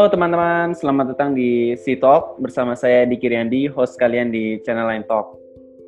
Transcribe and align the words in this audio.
Halo 0.00 0.16
teman-teman, 0.16 0.72
selamat 0.72 1.12
datang 1.12 1.36
di 1.36 1.76
Si 1.76 1.92
Talk 1.92 2.40
bersama 2.40 2.72
saya 2.72 3.04
Diki 3.04 3.28
Riandi, 3.28 3.68
host 3.68 4.00
kalian 4.00 4.32
di 4.32 4.56
channel 4.64 4.88
Line 4.88 5.04
Talk. 5.04 5.36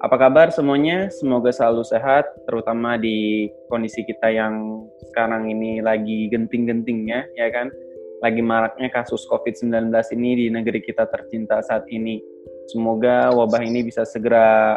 Apa 0.05 0.21
kabar 0.21 0.53
semuanya? 0.53 1.09
Semoga 1.09 1.49
selalu 1.49 1.81
sehat, 1.81 2.29
terutama 2.45 3.01
di 3.01 3.49
kondisi 3.73 4.05
kita 4.05 4.29
yang 4.29 4.85
sekarang 5.09 5.49
ini 5.49 5.81
lagi 5.81 6.29
genting-gentingnya, 6.29 7.25
ya 7.41 7.49
kan? 7.57 7.73
Lagi 8.21 8.45
maraknya 8.45 8.93
kasus 8.93 9.25
COVID-19 9.33 9.89
ini 10.13 10.31
di 10.45 10.47
negeri 10.53 10.85
kita 10.85 11.09
tercinta 11.09 11.65
saat 11.65 11.89
ini. 11.89 12.21
Semoga 12.69 13.33
wabah 13.33 13.65
ini 13.65 13.81
bisa 13.81 14.05
segera 14.05 14.77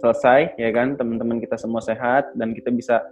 selesai, 0.00 0.56
ya 0.56 0.72
kan? 0.72 0.96
Teman-teman 0.96 1.36
kita 1.36 1.60
semua 1.60 1.84
sehat 1.84 2.32
dan 2.32 2.56
kita 2.56 2.72
bisa 2.72 3.04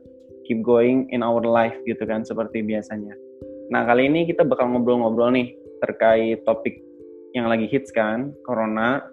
keep 0.48 0.64
going 0.64 1.12
in 1.12 1.20
our 1.20 1.44
life 1.44 1.76
gitu 1.84 2.08
kan, 2.08 2.24
seperti 2.24 2.64
biasanya. 2.64 3.27
Nah, 3.68 3.84
kali 3.84 4.08
ini 4.08 4.24
kita 4.24 4.48
bakal 4.48 4.72
ngobrol-ngobrol 4.72 5.32
nih 5.32 5.52
terkait 5.84 6.40
topik 6.48 6.80
yang 7.36 7.52
lagi 7.52 7.68
hits 7.68 7.92
kan, 7.92 8.32
corona. 8.42 9.04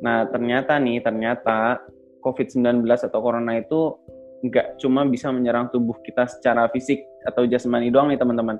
Nah, 0.00 0.24
ternyata 0.32 0.80
nih, 0.80 1.04
ternyata 1.04 1.84
COVID-19 2.24 2.88
atau 2.88 3.20
corona 3.20 3.60
itu 3.60 3.94
nggak 4.38 4.78
cuma 4.78 5.02
bisa 5.04 5.34
menyerang 5.34 5.68
tubuh 5.74 5.98
kita 6.06 6.30
secara 6.30 6.70
fisik 6.70 7.02
atau 7.26 7.44
jasmani 7.44 7.92
doang 7.92 8.08
nih 8.08 8.18
teman-teman. 8.18 8.56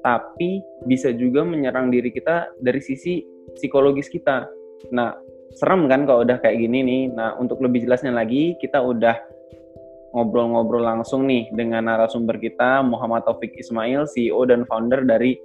Tapi 0.00 0.62
bisa 0.86 1.10
juga 1.10 1.42
menyerang 1.42 1.90
diri 1.90 2.14
kita 2.14 2.54
dari 2.62 2.78
sisi 2.78 3.20
psikologis 3.58 4.06
kita. 4.08 4.46
Nah, 4.94 5.18
serem 5.58 5.90
kan 5.90 6.08
kalau 6.08 6.22
udah 6.24 6.40
kayak 6.40 6.56
gini 6.56 6.80
nih. 6.82 7.02
Nah, 7.12 7.34
untuk 7.36 7.60
lebih 7.60 7.84
jelasnya 7.84 8.14
lagi, 8.14 8.54
kita 8.62 8.80
udah 8.80 9.18
ngobrol-ngobrol 10.16 10.80
langsung 10.80 11.28
nih 11.28 11.44
dengan 11.52 11.92
narasumber 11.92 12.40
kita 12.40 12.80
Muhammad 12.80 13.28
Taufik 13.28 13.52
Ismail, 13.60 14.08
CEO 14.08 14.48
dan 14.48 14.64
founder 14.64 15.04
dari 15.04 15.36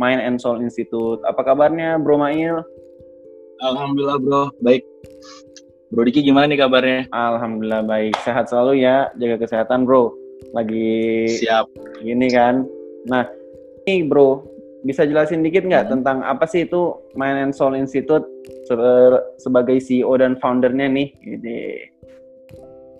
Mind 0.00 0.24
and 0.24 0.40
Soul 0.40 0.64
Institute. 0.64 1.20
Apa 1.28 1.44
kabarnya 1.44 2.00
Bro 2.00 2.24
Mail? 2.24 2.64
Alhamdulillah 3.60 4.16
Bro, 4.16 4.42
baik. 4.64 4.82
Bro 5.92 6.08
Diki 6.08 6.24
gimana 6.24 6.48
nih 6.48 6.64
kabarnya? 6.64 7.00
Alhamdulillah 7.12 7.84
baik. 7.84 8.16
Sehat 8.24 8.48
selalu 8.48 8.80
ya, 8.80 9.12
jaga 9.20 9.44
kesehatan 9.44 9.84
Bro. 9.84 10.16
Lagi 10.56 11.28
siap. 11.28 11.68
Gini 12.00 12.32
kan. 12.32 12.64
Nah, 13.04 13.28
ini 13.84 14.08
Bro, 14.08 14.48
bisa 14.88 15.04
jelasin 15.04 15.44
dikit 15.44 15.68
nggak 15.68 15.86
hmm. 15.86 15.92
tentang 16.00 16.24
apa 16.24 16.48
sih 16.48 16.64
itu 16.64 16.96
Mind 17.12 17.38
and 17.38 17.54
Soul 17.54 17.76
Institute 17.76 18.24
sebagai 19.36 19.78
CEO 19.84 20.16
dan 20.16 20.40
foundernya 20.40 20.88
nih? 20.88 21.08
Ini. 21.20 21.58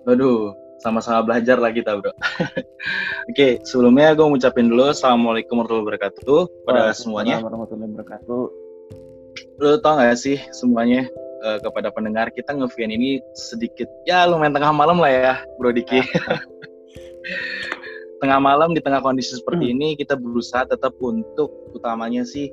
Waduh, 0.05 0.53
sama-sama 0.79 1.23
belajar 1.23 1.57
lah 1.59 1.71
kita 1.71 1.97
bro. 1.97 2.11
Oke, 3.31 3.59
sebelumnya 3.63 4.13
gue 4.13 4.25
ngucapin 4.25 4.67
dulu 4.67 4.91
assalamualaikum 4.91 5.59
warahmatullahi 5.59 5.85
wabarakatuh 5.87 6.39
pada 6.67 6.91
semuanya. 6.91 7.41
warahmatullahi 7.41 7.89
wabarakatuh. 7.95 8.43
Lo 9.59 9.79
tau 9.79 9.99
gak 9.99 10.19
sih 10.19 10.39
semuanya 10.51 11.07
uh, 11.43 11.59
kepada 11.59 11.91
pendengar 11.91 12.31
kita 12.31 12.51
ngevian 12.55 12.91
ini 12.91 13.19
sedikit 13.35 13.87
ya 14.03 14.27
lumayan 14.27 14.55
tengah 14.55 14.71
malam 14.75 14.99
lah 14.99 15.11
ya 15.11 15.33
bro 15.59 15.71
Diki. 15.71 16.03
tengah 18.23 18.39
malam 18.39 18.71
di 18.71 18.79
tengah 18.79 19.03
kondisi 19.03 19.35
seperti 19.35 19.69
hmm. 19.69 19.73
ini 19.75 19.87
kita 19.99 20.15
berusaha 20.15 20.63
tetap 20.65 20.95
untuk 21.03 21.51
utamanya 21.75 22.23
sih 22.23 22.47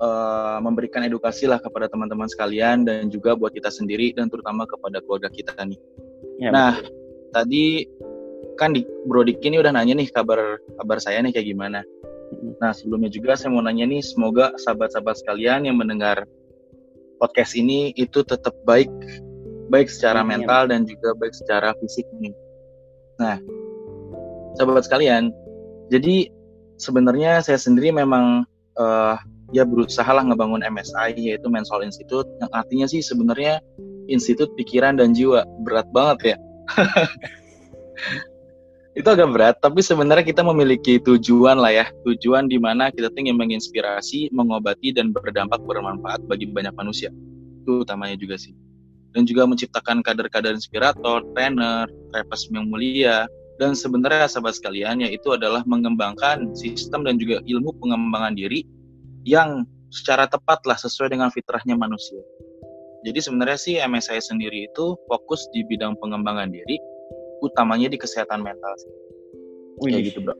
uh, 0.00 0.58
memberikan 0.64 1.04
edukasi 1.04 1.44
lah 1.44 1.60
kepada 1.60 1.86
teman-teman 1.86 2.26
sekalian 2.26 2.82
dan 2.82 3.12
juga 3.12 3.36
buat 3.36 3.52
kita 3.52 3.68
sendiri 3.68 4.16
dan 4.16 4.32
terutama 4.32 4.64
kepada 4.64 4.98
keluarga 5.04 5.28
kita 5.28 5.54
nih. 5.62 5.78
Ya, 6.40 6.48
nah, 6.48 6.80
betul. 6.80 6.88
tadi 7.36 7.64
kan 8.56 8.72
di 8.72 8.80
Bro 9.04 9.28
Diki 9.28 9.52
ini 9.52 9.60
udah 9.60 9.76
nanya 9.76 9.92
nih 10.00 10.08
kabar 10.08 10.56
kabar 10.80 10.96
saya 10.96 11.20
nih 11.20 11.36
kayak 11.36 11.52
gimana. 11.52 11.84
Nah, 12.60 12.72
sebelumnya 12.72 13.12
juga 13.12 13.36
saya 13.36 13.52
mau 13.52 13.60
nanya 13.60 13.84
nih, 13.84 14.00
semoga 14.00 14.56
sahabat-sahabat 14.56 15.20
sekalian 15.20 15.68
yang 15.68 15.76
mendengar 15.76 16.24
podcast 17.20 17.52
ini 17.52 17.92
itu 18.00 18.24
tetap 18.24 18.56
baik, 18.64 18.88
baik 19.68 19.92
secara 19.92 20.24
mental 20.24 20.72
dan 20.72 20.88
juga 20.88 21.12
baik 21.20 21.36
secara 21.36 21.76
fisik 21.84 22.08
nih. 22.24 22.32
Nah, 23.20 23.36
sahabat 24.56 24.88
sekalian, 24.88 25.28
jadi 25.92 26.32
sebenarnya 26.80 27.44
saya 27.44 27.60
sendiri 27.60 27.92
memang 27.92 28.48
uh, 28.80 29.16
ya 29.52 29.66
berusaha 29.66 30.08
lah 30.08 30.24
ngebangun 30.24 30.64
MSI 30.64 31.12
yaitu 31.18 31.50
Mental 31.50 31.84
Institute 31.84 32.26
yang 32.40 32.50
artinya 32.54 32.86
sih 32.86 33.02
sebenarnya 33.04 33.60
Institut 34.10 34.52
Pikiran 34.58 34.98
dan 34.98 35.14
Jiwa. 35.14 35.46
Berat 35.62 35.86
banget 35.94 36.34
ya. 36.34 36.36
itu 38.98 39.06
agak 39.06 39.30
berat, 39.30 39.56
tapi 39.62 39.80
sebenarnya 39.80 40.26
kita 40.26 40.42
memiliki 40.42 40.98
tujuan 40.98 41.56
lah 41.62 41.70
ya. 41.70 41.86
Tujuan 42.04 42.50
di 42.50 42.58
mana 42.58 42.90
kita 42.90 43.08
ingin 43.14 43.38
menginspirasi, 43.38 44.34
mengobati, 44.34 44.90
dan 44.90 45.14
berdampak 45.14 45.62
bermanfaat 45.62 46.26
bagi 46.26 46.50
banyak 46.50 46.74
manusia. 46.74 47.08
Itu 47.62 47.86
utamanya 47.86 48.18
juga 48.18 48.36
sih. 48.36 48.52
Dan 49.14 49.26
juga 49.26 49.46
menciptakan 49.46 50.02
kader-kader 50.02 50.54
inspirator, 50.54 51.22
trainer, 51.34 51.86
trainers 52.14 52.42
yang 52.50 52.66
mulia, 52.70 53.26
dan 53.60 53.76
sebenarnya 53.76 54.24
sahabat 54.24 54.56
sekalian 54.56 55.04
yaitu 55.04 55.36
adalah 55.36 55.60
mengembangkan 55.68 56.56
sistem 56.56 57.04
dan 57.04 57.20
juga 57.20 57.44
ilmu 57.44 57.76
pengembangan 57.76 58.32
diri 58.32 58.64
yang 59.28 59.68
secara 59.92 60.24
tepat 60.24 60.64
lah 60.64 60.80
sesuai 60.80 61.12
dengan 61.12 61.28
fitrahnya 61.28 61.76
manusia. 61.76 62.24
Jadi 63.00 63.18
sebenarnya 63.20 63.58
sih 63.58 63.74
MSI 63.80 64.20
sendiri 64.20 64.68
itu 64.68 64.96
fokus 65.08 65.48
di 65.56 65.64
bidang 65.64 65.96
pengembangan 65.98 66.52
diri, 66.52 66.76
utamanya 67.40 67.88
di 67.88 67.96
kesehatan 67.96 68.44
mental 68.44 68.72
sih. 68.76 68.92
Wih, 69.80 69.96
Kayak 69.96 70.04
gitu 70.12 70.18
bro. 70.24 70.36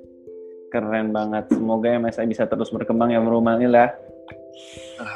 Keren 0.70 1.10
banget. 1.10 1.48
Semoga 1.50 1.88
MSI 1.96 2.28
bisa 2.28 2.44
terus 2.46 2.68
berkembang 2.70 3.10
ya 3.10 3.18
bro 3.24 3.40
Malil 3.40 3.72
ya. 3.72 3.90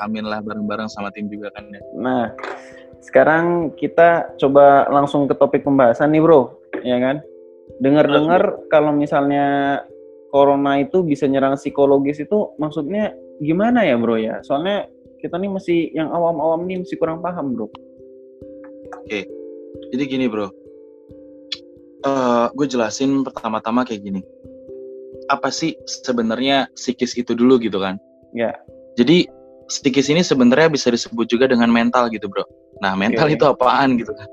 Amin 0.01 0.25
lah 0.25 0.41
bareng-bareng 0.41 0.89
sama 0.89 1.13
tim 1.13 1.29
juga 1.29 1.53
kan 1.53 1.69
ya. 1.69 1.83
Nah, 1.95 2.33
sekarang 3.05 3.77
kita 3.77 4.33
coba 4.41 4.89
langsung 4.89 5.29
ke 5.29 5.37
topik 5.37 5.63
pembahasan 5.63 6.17
nih 6.17 6.25
bro, 6.25 6.57
ya 6.81 6.97
kan? 6.97 7.21
Dengar-dengar 7.85 8.65
kalau 8.73 8.97
misalnya 8.97 9.81
corona 10.33 10.81
itu 10.81 11.05
bisa 11.05 11.29
nyerang 11.29 11.61
psikologis 11.61 12.25
itu 12.25 12.57
maksudnya 12.57 13.13
gimana 13.45 13.85
ya 13.85 14.01
bro 14.01 14.17
ya? 14.17 14.41
Soalnya 14.41 14.89
kita 15.25 15.41
nih 15.41 15.49
masih 15.49 15.89
yang 15.97 16.13
awam-awam 16.13 16.69
nih 16.69 16.85
masih 16.85 17.01
kurang 17.01 17.25
paham 17.25 17.57
bro. 17.57 17.73
Oke. 19.01 19.25
Jadi 19.89 20.05
gini 20.05 20.29
bro. 20.29 20.45
Uh, 20.45 20.53
eh, 22.05 22.47
gue 22.53 22.67
jelasin 22.69 23.25
pertama-tama 23.25 23.89
kayak 23.89 24.05
gini. 24.05 24.21
Apa 25.33 25.49
sih 25.49 25.73
sebenarnya 25.89 26.69
psikis 26.77 27.17
itu 27.17 27.33
dulu 27.33 27.57
gitu 27.57 27.81
kan? 27.81 27.97
Ya. 28.37 28.53
Jadi 29.01 29.25
psikis 29.73 30.13
ini 30.13 30.21
sebenarnya 30.21 30.69
bisa 30.69 30.93
disebut 30.93 31.25
juga 31.33 31.49
dengan 31.49 31.73
mental 31.73 32.13
gitu 32.13 32.29
bro. 32.29 32.45
Nah 32.85 32.93
mental 32.93 33.33
okay. 33.33 33.41
itu 33.41 33.45
apaan 33.49 33.97
gitu 33.97 34.13
kan? 34.13 34.29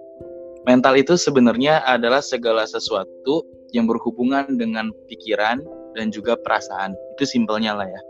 Mental 0.68 1.00
itu 1.00 1.16
sebenarnya 1.16 1.88
adalah 1.88 2.20
segala 2.20 2.68
sesuatu 2.68 3.48
yang 3.72 3.88
berhubungan 3.88 4.60
dengan 4.60 4.92
pikiran 5.08 5.64
dan 5.96 6.12
juga 6.12 6.36
perasaan. 6.36 6.92
Itu 7.16 7.24
simpelnya 7.24 7.80
lah 7.80 7.88
ya 7.88 8.02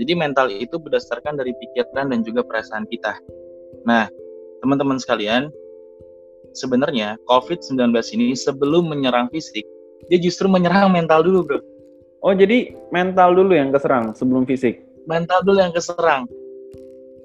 jadi 0.00 0.12
mental 0.16 0.48
itu 0.48 0.80
berdasarkan 0.80 1.36
dari 1.36 1.52
pikiran 1.56 2.08
dan 2.08 2.24
juga 2.24 2.40
perasaan 2.46 2.88
kita. 2.88 3.16
Nah, 3.84 4.08
teman-teman 4.64 4.96
sekalian, 4.96 5.52
sebenarnya 6.56 7.20
COVID-19 7.28 7.92
ini 8.16 8.32
sebelum 8.32 8.88
menyerang 8.88 9.28
fisik, 9.28 9.64
dia 10.08 10.18
justru 10.18 10.48
menyerang 10.48 10.92
mental 10.92 11.20
dulu, 11.24 11.44
bro. 11.44 11.60
Oh, 12.22 12.32
jadi 12.32 12.72
mental 12.94 13.34
dulu 13.34 13.52
yang 13.52 13.74
keserang 13.74 14.14
sebelum 14.14 14.46
fisik? 14.46 14.80
Mental 15.10 15.42
dulu 15.42 15.58
yang 15.58 15.74
keserang 15.74 16.30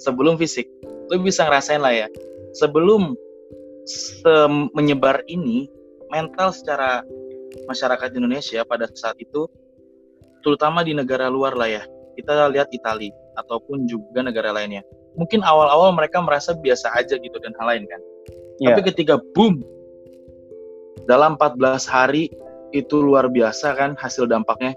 sebelum 0.02 0.36
fisik. 0.42 0.66
Lo 1.08 1.22
bisa 1.22 1.46
ngerasain 1.46 1.80
lah 1.80 1.94
ya. 1.94 2.08
Sebelum 2.58 3.14
se 3.86 4.34
menyebar 4.74 5.22
ini, 5.30 5.70
mental 6.10 6.52
secara 6.52 7.06
masyarakat 7.70 8.10
Indonesia 8.18 8.66
pada 8.66 8.90
saat 8.92 9.16
itu, 9.22 9.46
terutama 10.42 10.82
di 10.82 10.98
negara 10.98 11.30
luar 11.30 11.54
lah 11.54 11.70
ya, 11.70 11.84
kita 12.18 12.50
lihat 12.50 12.74
Italia 12.74 13.14
ataupun 13.38 13.86
juga 13.86 14.26
negara 14.26 14.50
lainnya. 14.50 14.82
Mungkin 15.14 15.46
awal-awal 15.46 15.94
mereka 15.94 16.18
merasa 16.22 16.58
biasa 16.58 16.94
aja 16.98 17.18
gitu 17.18 17.38
dan 17.38 17.54
hal 17.62 17.70
lain 17.70 17.86
kan. 17.86 18.02
Yeah. 18.58 18.74
Tapi 18.74 18.90
ketika 18.90 19.22
boom 19.38 19.62
dalam 21.06 21.38
14 21.38 21.86
hari 21.86 22.34
itu 22.76 23.00
luar 23.00 23.30
biasa 23.32 23.78
kan 23.78 23.94
hasil 23.96 24.28
dampaknya. 24.28 24.76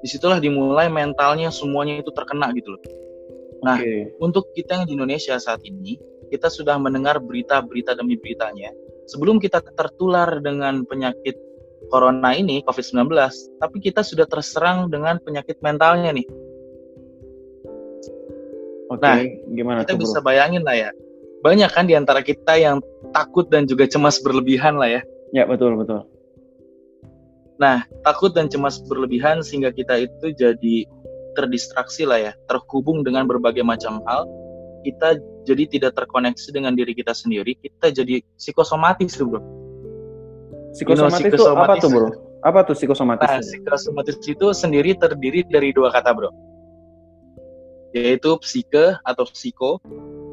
Di 0.00 0.08
situlah 0.08 0.40
dimulai 0.40 0.88
mentalnya 0.88 1.52
semuanya 1.52 2.00
itu 2.00 2.08
terkena 2.16 2.48
gitu 2.56 2.74
loh. 2.74 2.82
Nah, 3.60 3.76
okay. 3.76 4.08
untuk 4.16 4.48
kita 4.56 4.80
yang 4.80 4.84
di 4.88 4.96
Indonesia 4.96 5.36
saat 5.36 5.60
ini, 5.68 6.00
kita 6.32 6.48
sudah 6.48 6.80
mendengar 6.80 7.20
berita-berita 7.20 7.92
demi 7.92 8.16
beritanya. 8.16 8.72
Sebelum 9.04 9.36
kita 9.36 9.60
tertular 9.60 10.40
dengan 10.40 10.88
penyakit 10.88 11.36
corona 11.90 12.32
ini 12.32 12.62
COVID-19, 12.64 13.10
tapi 13.58 13.76
kita 13.82 14.00
sudah 14.06 14.24
terserang 14.24 14.88
dengan 14.88 15.18
penyakit 15.20 15.58
mentalnya 15.60 16.14
nih. 16.14 16.26
Oke, 18.90 19.06
nah, 19.06 19.22
gimana 19.54 19.78
kita 19.86 19.94
tuh, 19.94 20.02
bisa 20.02 20.18
bayangin 20.22 20.66
lah 20.66 20.74
ya. 20.74 20.90
Banyak 21.46 21.70
kan 21.70 21.86
di 21.86 21.94
antara 21.94 22.22
kita 22.22 22.58
yang 22.58 22.82
takut 23.14 23.46
dan 23.50 23.66
juga 23.66 23.86
cemas 23.86 24.18
berlebihan 24.18 24.78
lah 24.78 24.90
ya. 24.90 25.02
Ya, 25.30 25.46
betul, 25.46 25.78
betul. 25.78 26.06
Nah, 27.62 27.86
takut 28.02 28.34
dan 28.34 28.50
cemas 28.50 28.82
berlebihan 28.88 29.44
sehingga 29.44 29.70
kita 29.70 30.08
itu 30.08 30.34
jadi 30.34 30.88
terdistraksi 31.38 32.08
lah 32.08 32.18
ya, 32.18 32.32
terhubung 32.50 33.06
dengan 33.06 33.28
berbagai 33.30 33.62
macam 33.62 34.02
hal, 34.10 34.26
kita 34.82 35.20
jadi 35.44 35.68
tidak 35.68 35.92
terkoneksi 35.94 36.48
dengan 36.50 36.74
diri 36.74 36.96
kita 36.96 37.14
sendiri, 37.14 37.54
kita 37.60 37.92
jadi 37.94 38.24
psikosomatis 38.40 39.14
tuh 39.14 39.28
bro. 39.28 39.59
Psikosomatis 40.70 41.34
itu 41.34 41.44
apa 41.50 41.74
tuh 41.82 41.90
bro? 41.90 42.08
Apa 42.40 42.64
tuh 42.64 42.74
psikosomatis? 42.78 43.26
Nah, 43.26 43.40
psikosomatis 43.42 44.16
itu 44.24 44.46
sendiri 44.54 44.96
terdiri 44.96 45.44
dari 45.44 45.74
dua 45.74 45.92
kata 45.92 46.14
bro, 46.14 46.30
yaitu 47.92 48.38
psike 48.40 48.96
atau 49.02 49.24
psiko 49.28 49.82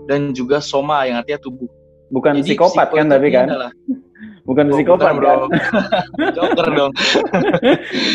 dan 0.07 0.31
juga 0.31 0.63
soma 0.63 1.04
yang 1.10 1.19
artinya 1.19 1.42
tubuh. 1.42 1.68
Bukan 2.07 2.39
Jadi, 2.39 2.56
psikopat 2.56 2.88
kan 2.95 3.12
tapi 3.12 3.28
kan? 3.34 3.51
Adalah, 3.51 3.72
bukan 4.48 4.66
oh, 4.72 4.74
psikopat 4.80 5.12
bukan, 5.12 5.19
bro. 5.19 5.31
kan? 5.36 5.50
Joker 6.38 6.68
dong. 6.72 6.92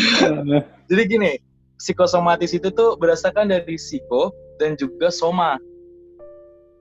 Jadi 0.89 1.01
gini, 1.05 1.31
psikosomatis 1.77 2.51
itu 2.57 2.73
tuh 2.73 2.97
berdasarkan 2.97 3.53
dari 3.53 3.77
psiko 3.77 4.33
dan 4.57 4.73
juga 4.73 5.13
soma. 5.13 5.61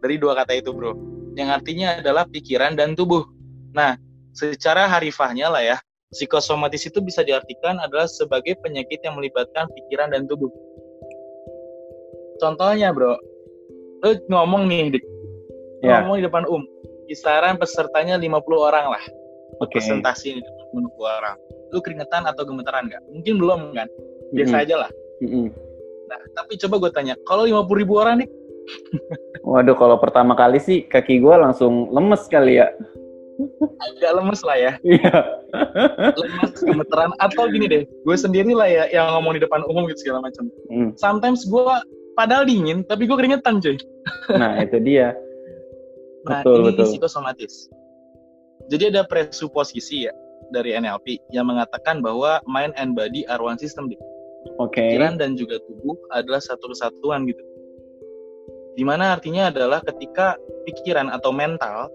Dari 0.01 0.17
dua 0.19 0.35
kata 0.35 0.57
itu 0.57 0.73
bro. 0.73 0.97
Yang 1.37 1.49
artinya 1.61 1.89
adalah 2.01 2.25
pikiran 2.27 2.75
dan 2.75 2.97
tubuh. 2.97 3.29
Nah, 3.77 4.01
secara 4.33 4.89
harifahnya 4.89 5.49
lah 5.53 5.63
ya, 5.63 5.77
psikosomatis 6.13 6.85
itu 6.85 7.01
bisa 7.01 7.25
diartikan 7.25 7.81
adalah 7.81 8.09
sebagai 8.09 8.57
penyakit 8.61 9.01
yang 9.05 9.17
melibatkan 9.17 9.69
pikiran 9.73 10.13
dan 10.13 10.29
tubuh. 10.29 10.53
Contohnya 12.41 12.91
bro, 12.91 13.17
lu 14.03 14.11
ngomong 14.29 14.67
nih, 14.67 14.99
Dik. 14.99 15.05
Ya. 15.83 15.99
ngomong 16.03 16.23
di 16.23 16.25
depan 16.31 16.47
um, 16.47 16.63
kisaran 17.11 17.59
pesertanya 17.59 18.15
50 18.19 18.39
orang 18.55 18.87
lah. 18.95 19.05
Oke. 19.59 19.79
Okay. 19.79 19.83
Presentasi 19.83 20.39
50 20.39 20.79
orang. 21.03 21.37
Lu 21.75 21.79
keringetan 21.83 22.27
atau 22.27 22.47
gemeteran 22.47 22.87
nggak? 22.87 23.03
Mungkin 23.11 23.35
belum 23.39 23.61
kan? 23.75 23.89
Biasa 24.33 24.55
mm 24.55 24.59
-hmm. 24.59 24.65
aja 24.67 24.75
lah. 24.87 24.91
Mm 25.23 25.29
-hmm. 25.29 25.47
Nah, 26.13 26.21
tapi 26.37 26.61
coba 26.61 26.75
gue 26.87 26.91
tanya, 26.93 27.15
kalau 27.25 27.49
50 27.49 27.81
ribu 27.83 27.97
orang 27.99 28.23
nih? 28.23 28.29
Waduh, 29.51 29.75
kalau 29.75 29.97
pertama 29.99 30.39
kali 30.39 30.63
sih 30.63 30.87
kaki 30.87 31.19
gue 31.19 31.35
langsung 31.35 31.91
lemes 31.91 32.29
kali 32.31 32.63
ya. 32.63 32.71
Agak 33.83 34.11
lemes 34.19 34.41
lah 34.45 34.57
ya. 34.57 34.73
Iya. 34.83 35.17
lemes, 36.17 36.59
gemeteran. 36.61 37.11
Atau 37.21 37.49
gini 37.51 37.67
deh, 37.69 37.83
gue 37.87 38.17
sendiri 38.17 38.53
lah 38.53 38.69
ya 38.69 38.85
yang 38.91 39.13
ngomong 39.19 39.37
di 39.37 39.41
depan 39.43 39.65
umum 39.69 39.87
gitu 39.91 40.09
segala 40.09 40.29
macam. 40.29 40.49
Mm. 40.73 40.95
Sometimes 40.97 41.45
gue 41.47 41.65
padahal 42.15 42.45
dingin, 42.45 42.85
tapi 42.87 43.09
gue 43.09 43.17
keringetan 43.17 43.61
cuy. 43.61 43.77
nah, 44.41 44.61
itu 44.61 44.79
dia. 44.81 45.17
Nah, 46.29 46.43
betul, 46.43 46.57
ini 46.63 46.69
betul. 46.75 46.87
psikosomatis. 46.87 47.55
Jadi 48.71 48.95
ada 48.95 49.03
presuposisi 49.03 50.07
ya 50.07 50.15
dari 50.55 50.77
NLP 50.77 51.19
yang 51.35 51.51
mengatakan 51.51 52.05
bahwa 52.05 52.39
mind 52.47 52.77
and 52.79 52.95
body 52.95 53.27
are 53.27 53.43
one 53.43 53.59
system. 53.59 53.91
Oke. 53.91 53.99
Okay. 54.71 54.95
Pikiran 54.95 55.19
dan 55.19 55.35
juga 55.35 55.59
tubuh 55.67 55.99
adalah 56.15 56.39
satu 56.39 56.71
kesatuan 56.71 57.27
gitu. 57.27 57.43
Di 58.73 58.85
mana 58.87 59.13
artinya 59.13 59.53
adalah 59.53 59.85
ketika 59.85 60.39
pikiran 60.65 61.13
atau 61.13 61.35
mental 61.35 61.93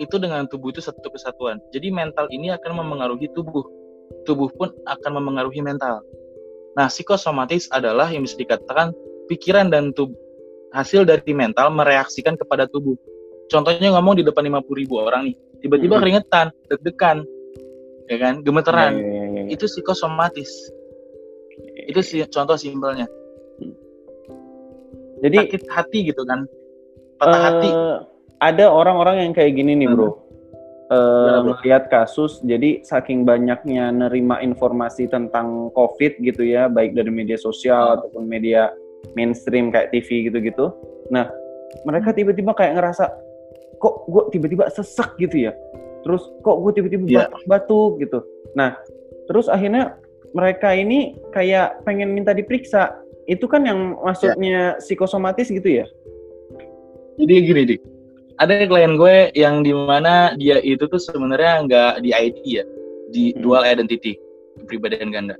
itu 0.00 0.16
dengan 0.16 0.48
tubuh 0.48 0.72
itu 0.72 0.80
satu 0.80 1.12
kesatuan. 1.12 1.60
Jadi 1.76 1.92
mental 1.92 2.26
ini 2.32 2.48
akan 2.50 2.80
memengaruhi 2.80 3.28
tubuh. 3.36 3.62
Tubuh 4.24 4.48
pun 4.56 4.72
akan 4.88 5.10
memengaruhi 5.20 5.60
mental. 5.60 6.02
Nah, 6.74 6.88
psikosomatis 6.88 7.68
adalah 7.70 8.08
yang 8.08 8.24
bisa 8.24 8.40
dikatakan 8.40 8.96
pikiran 9.28 9.68
dan 9.68 9.92
tubuh 9.92 10.16
hasil 10.70 11.02
dari 11.02 11.34
mental 11.34 11.70
mereaksikan 11.74 12.38
kepada 12.38 12.66
tubuh 12.70 12.94
contohnya 13.50 13.90
ngomong 13.98 14.22
di 14.22 14.24
depan 14.24 14.46
50 14.46 14.80
ribu 14.80 15.02
orang 15.02 15.30
nih 15.30 15.36
tiba-tiba 15.60 15.98
hmm. 15.98 16.02
keringetan 16.02 16.46
deg-degan 16.70 17.26
ya 18.06 18.16
kan 18.18 18.34
gemeteran 18.46 18.92
ya, 18.96 19.02
ya, 19.02 19.24
ya, 19.26 19.26
ya. 19.26 19.42
itu 19.50 19.64
psikosomatis 19.66 20.50
itu 21.90 22.00
sih 22.00 22.22
contoh 22.30 22.54
simpelnya 22.54 23.10
jadi 25.20 25.46
sakit 25.46 25.62
hati 25.68 25.98
gitu 26.08 26.22
kan 26.24 26.46
patah 27.18 27.36
uh, 27.36 27.42
hati 27.44 27.70
ada 28.40 28.72
orang-orang 28.72 29.28
yang 29.28 29.32
kayak 29.36 29.54
gini 29.54 29.76
nih 29.76 29.88
bro. 29.92 30.16
Uh, 30.90 31.46
melihat 31.46 31.86
kasus 31.86 32.42
jadi 32.42 32.82
saking 32.82 33.22
banyaknya 33.22 33.94
nerima 33.94 34.42
informasi 34.42 35.06
tentang 35.06 35.70
covid 35.70 36.18
gitu 36.18 36.42
ya 36.42 36.66
baik 36.66 36.98
dari 36.98 37.14
media 37.14 37.38
sosial 37.38 37.94
hmm. 37.94 37.96
ataupun 38.02 38.26
media 38.26 38.74
mainstream 39.14 39.70
kayak 39.70 39.94
TV 39.94 40.26
gitu-gitu. 40.26 40.74
Nah 41.14 41.30
mereka 41.86 42.10
tiba-tiba 42.10 42.58
kayak 42.58 42.74
ngerasa 42.74 43.06
kok 43.78 43.94
gue 44.10 44.34
tiba-tiba 44.34 44.66
sesek 44.66 45.14
gitu 45.22 45.46
ya? 45.46 45.54
Terus 46.02 46.26
kok 46.42 46.58
gue 46.58 46.72
tiba-tiba 46.74 47.04
yeah. 47.06 47.30
batuk 47.46 48.02
gitu? 48.02 48.26
Nah 48.58 48.74
terus 49.30 49.46
akhirnya 49.46 49.94
mereka 50.34 50.74
ini 50.74 51.14
kayak 51.30 51.86
pengen 51.86 52.10
minta 52.10 52.34
diperiksa. 52.34 52.98
Itu 53.30 53.46
kan 53.46 53.62
yang 53.62 53.94
maksudnya 54.02 54.74
yeah. 54.74 54.82
psikosomatis 54.82 55.54
gitu 55.54 55.70
ya? 55.70 55.86
Jadi 57.14 57.34
gini 57.46 57.62
dik 57.62 57.99
ada 58.38 58.66
klien 58.68 58.94
gue 58.94 59.34
yang 59.34 59.66
di 59.66 59.74
mana 59.74 60.36
dia 60.38 60.62
itu 60.62 60.86
tuh 60.86 61.00
sebenarnya 61.00 61.66
nggak 61.66 61.92
di 62.04 62.10
ID 62.14 62.38
ya 62.46 62.64
di 63.10 63.34
hmm. 63.34 63.42
dual 63.42 63.66
identity 63.66 64.14
kepribadian 64.62 65.10
ganda. 65.10 65.36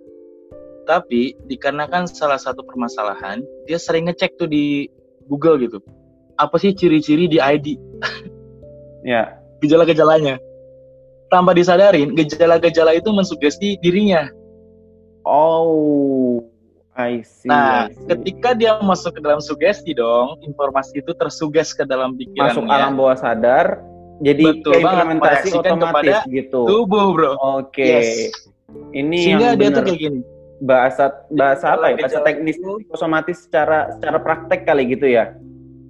Tapi 0.89 1.39
dikarenakan 1.47 2.11
salah 2.11 2.41
satu 2.41 2.67
permasalahan 2.67 3.45
dia 3.71 3.79
sering 3.79 4.11
ngecek 4.11 4.35
tuh 4.41 4.51
di 4.51 4.91
Google 5.31 5.63
gitu. 5.63 5.79
Apa 6.41 6.57
sih 6.59 6.75
ciri-ciri 6.75 7.31
di 7.31 7.39
ID 7.39 7.79
ya. 9.13 9.39
Gejala-gejalanya. 9.61 10.41
Tanpa 11.31 11.55
disadarin 11.55 12.17
gejala-gejala 12.19 12.97
itu 12.97 13.13
mensugesti 13.15 13.79
dirinya. 13.79 14.27
Oh 15.23 16.50
I 16.99 17.23
see, 17.23 17.47
nah, 17.47 17.87
I 17.87 17.95
see. 17.95 18.07
ketika 18.11 18.53
dia 18.53 18.77
masuk 18.83 19.17
ke 19.17 19.21
dalam 19.23 19.39
sugesti 19.39 19.95
dong, 19.95 20.43
informasi 20.43 21.01
itu 21.01 21.15
tersuges 21.15 21.71
ke 21.73 21.87
dalam 21.87 22.19
pikirannya. 22.19 22.51
Masuk 22.51 22.67
alam 22.67 22.93
bawah 22.99 23.17
sadar, 23.17 23.79
jadi 24.21 24.43
Betul 24.59 24.83
implementasi 24.83 25.49
otomatis 25.55 26.19
gitu. 26.29 26.67
Tubuh, 26.67 27.15
bro. 27.15 27.33
Oke. 27.39 27.71
Okay. 27.73 27.95
Yes. 27.95 28.11
Ini 28.91 29.19
Sehingga 29.23 29.49
yang 29.55 29.59
dia 29.59 29.69
tuh 29.71 29.83
kayak 29.87 29.99
gini. 29.99 30.21
Bahasa 30.61 31.05
bahasa 31.33 31.67
apa 31.73 31.95
ya? 31.95 31.97
Bahasa 32.05 32.21
teknis 32.27 32.59
otomatis 32.93 33.49
secara 33.49 33.94
secara 33.97 34.19
praktek 34.20 34.69
kali 34.69 34.93
gitu 34.93 35.09
ya. 35.09 35.32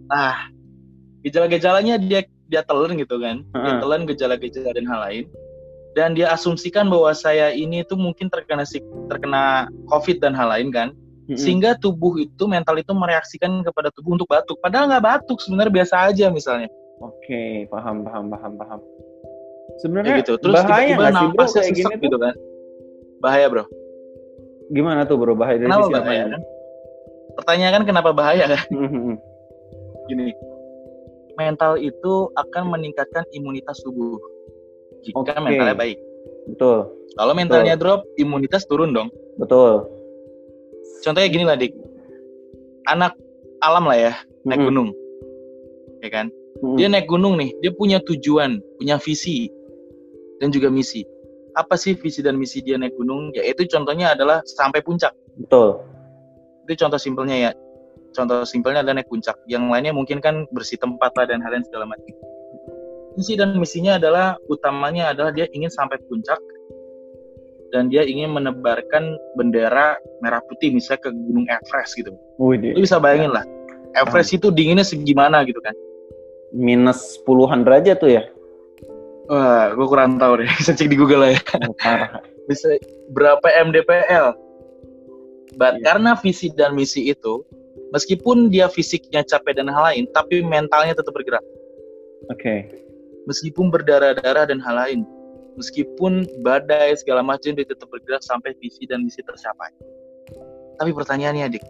Nah, 0.07 0.53
gejala-gejalanya 1.25 2.01
dia 2.01 2.25
dia 2.51 2.63
telan 2.67 2.99
gitu 2.99 3.17
kan 3.23 3.47
uh-huh. 3.55 3.63
dia 3.65 3.75
telan 3.79 4.03
gejala-gejala 4.09 4.71
dan 4.75 4.85
hal 4.91 5.01
lain 5.07 5.25
dan 5.99 6.15
dia 6.15 6.31
asumsikan 6.31 6.87
bahwa 6.87 7.11
saya 7.11 7.51
ini 7.51 7.83
tuh 7.83 7.99
mungkin 7.99 8.31
terkena 8.31 8.63
terkena 9.11 9.67
covid 9.91 10.23
dan 10.23 10.33
hal 10.35 10.51
lain 10.51 10.71
kan? 10.71 10.91
Sehingga 11.39 11.79
tubuh 11.79 12.19
itu 12.19 12.51
mental 12.51 12.75
itu 12.83 12.91
mereaksikan 12.91 13.63
kepada 13.63 13.95
tubuh 13.95 14.19
untuk 14.19 14.27
batuk. 14.27 14.59
Padahal 14.59 14.91
nggak 14.91 15.05
batuk 15.05 15.39
sebenarnya 15.39 15.71
biasa 15.83 16.11
aja 16.11 16.27
misalnya. 16.27 16.67
Oke 16.99 17.15
okay, 17.23 17.51
paham 17.71 18.03
paham 18.03 18.27
paham 18.35 18.53
paham. 18.59 18.81
Sebenarnya 19.79 20.19
ya 20.19 20.21
gitu. 20.27 20.35
terus 20.43 20.59
bahaya 20.59 20.99
tiba-tiba 20.99 21.11
napasnya 21.15 21.61
kayak 21.63 21.77
gini 21.79 21.95
gitu 22.03 22.19
kan? 22.19 22.35
Bahaya 23.23 23.47
bro. 23.47 23.65
Gimana 24.75 25.07
tuh 25.07 25.17
bro? 25.23 25.39
Bahaya 25.39 25.63
dari 25.63 25.71
kenapa 25.71 25.87
sisi 25.87 25.95
bahaya, 25.95 26.25
kan? 26.27 26.43
pertanyaan 27.39 27.73
kan 27.79 27.85
kenapa 27.87 28.11
bahaya 28.11 28.45
kan? 28.51 28.63
Gini. 30.11 30.35
Mental 31.39 31.79
itu 31.79 32.29
akan 32.35 32.75
meningkatkan 32.75 33.23
imunitas 33.33 33.79
tubuh 33.87 34.19
jika 35.05 35.35
okay. 35.37 35.41
mentalnya 35.41 35.77
baik. 35.77 35.99
Betul. 36.51 36.79
Kalau 37.19 37.33
mentalnya 37.35 37.75
Betul. 37.75 37.83
drop, 37.83 38.01
imunitas 38.17 38.63
turun 38.71 38.95
dong. 38.95 39.09
Betul. 39.37 39.87
Contohnya 41.03 41.29
gini 41.29 41.45
lah, 41.45 41.57
Dik. 41.59 41.73
Anak 42.89 43.17
alam 43.61 43.85
lah 43.89 43.99
ya, 43.99 44.13
naik 44.47 44.61
mm 44.63 44.67
gunung. 44.71 44.89
Ya 46.01 46.09
kan? 46.09 46.27
Mm 46.31 46.65
-hmm. 46.65 46.77
Dia 46.77 46.89
naik 46.89 47.07
gunung 47.09 47.35
nih, 47.37 47.51
dia 47.61 47.73
punya 47.75 47.99
tujuan, 48.05 48.61
punya 48.81 48.97
visi, 49.01 49.51
dan 50.41 50.49
juga 50.49 50.73
misi. 50.73 51.05
Apa 51.59 51.75
sih 51.75 51.99
visi 51.99 52.23
dan 52.23 52.39
misi 52.39 52.63
dia 52.63 52.79
naik 52.79 52.95
gunung? 52.97 53.35
Yaitu 53.37 53.67
contohnya 53.69 54.15
adalah 54.15 54.41
sampai 54.47 54.81
puncak. 54.81 55.13
Betul. 55.37 55.83
Itu 56.69 56.87
contoh 56.87 57.01
simpelnya 57.01 57.37
ya 57.37 57.51
contoh 58.15 58.43
simpelnya 58.43 58.83
adalah 58.83 59.03
naik 59.03 59.11
puncak 59.11 59.39
yang 59.47 59.71
lainnya 59.71 59.95
mungkin 59.95 60.19
kan 60.19 60.47
bersih 60.51 60.79
tempat 60.79 61.15
lah 61.15 61.27
dan 61.31 61.43
hal 61.43 61.55
lain 61.55 61.65
segala 61.67 61.87
macam 61.87 62.15
misi 63.17 63.35
dan 63.35 63.57
misinya 63.59 63.99
adalah 63.99 64.37
utamanya 64.47 65.11
adalah 65.15 65.31
dia 65.35 65.47
ingin 65.55 65.71
sampai 65.71 65.99
puncak 66.07 66.39
dan 67.71 67.87
dia 67.87 68.03
ingin 68.03 68.35
menebarkan 68.35 69.15
bendera 69.39 69.95
merah 70.23 70.43
putih 70.51 70.75
misalnya 70.75 71.07
ke 71.07 71.11
gunung 71.15 71.47
Everest 71.47 71.95
gitu 71.95 72.11
Wih, 72.43 72.59
lu 72.75 72.83
bisa 72.83 72.99
bayangin 72.99 73.31
lah 73.31 73.47
Everest 73.95 74.35
itu 74.35 74.51
dinginnya 74.51 74.87
segimana 74.87 75.43
gitu 75.47 75.59
kan 75.63 75.75
minus 76.51 77.19
puluhan 77.23 77.63
derajat 77.63 78.03
tuh 78.03 78.11
ya 78.11 78.23
wah 79.31 79.71
gue 79.71 79.87
kurang 79.87 80.19
tahu 80.19 80.43
deh 80.43 80.49
bisa 80.59 80.75
cek 80.75 80.91
di 80.91 80.99
Google 80.99 81.27
lah 81.27 81.31
ya 81.35 81.41
oh, 81.71 81.75
bisa 82.51 82.75
berapa 83.15 83.47
mdpl 83.71 84.35
But 85.59 85.81
yeah. 85.81 85.93
karena 85.93 86.15
visi 86.19 86.53
dan 86.55 86.79
misi 86.79 87.11
itu 87.11 87.43
meskipun 87.91 88.53
dia 88.53 88.71
fisiknya 88.71 89.27
capek 89.27 89.59
dan 89.59 89.71
hal 89.73 89.91
lain, 89.91 90.05
tapi 90.15 90.45
mentalnya 90.47 90.95
tetap 90.95 91.11
bergerak. 91.11 91.43
Oke. 92.31 92.39
Okay. 92.39 92.59
Meskipun 93.29 93.69
berdarah-darah 93.69 94.49
dan 94.49 94.59
hal 94.65 94.77
lain, 94.77 95.01
meskipun 95.61 96.25
badai 96.41 96.97
segala 96.97 97.21
macam 97.21 97.53
dia 97.53 97.67
tetap 97.67 97.91
bergerak 97.93 98.25
sampai 98.25 98.57
visi 98.59 98.89
dan 98.89 99.05
misi 99.05 99.21
tercapai. 99.21 99.69
Tapi 100.81 100.91
pertanyaannya, 100.97 101.45
adik, 101.45 101.65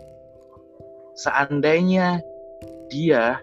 seandainya 1.18 2.22
dia 2.86 3.42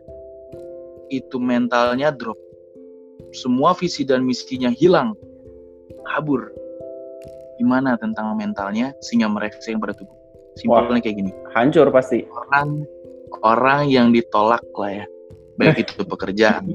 itu 1.12 1.36
mentalnya 1.40 2.16
drop, 2.16 2.40
semua 3.36 3.76
visi 3.76 4.08
dan 4.08 4.24
misinya 4.24 4.72
hilang, 4.72 5.12
kabur. 6.08 6.48
Gimana 7.58 7.98
tentang 7.98 8.38
mentalnya 8.38 8.94
sehingga 9.02 9.28
mereka 9.28 9.58
yang 9.66 9.82
pada 9.82 9.98
tubuh? 9.98 10.14
Simpelnya 10.56 11.02
kayak 11.02 11.18
gini. 11.18 11.32
Hancur 11.58 11.90
pasti. 11.90 12.22
Orang 12.30 12.86
orang 13.44 13.90
yang 13.90 14.14
ditolak 14.14 14.64
lah 14.78 15.04
ya, 15.04 15.06
baik 15.60 15.82
itu 15.84 16.06
pekerjaan, 16.06 16.72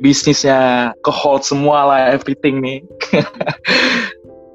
bisnisnya 0.00 0.90
ke 1.04 1.12
hold 1.12 1.44
semua 1.44 1.86
lah 1.86 2.00
everything 2.12 2.60
nih. 2.60 2.80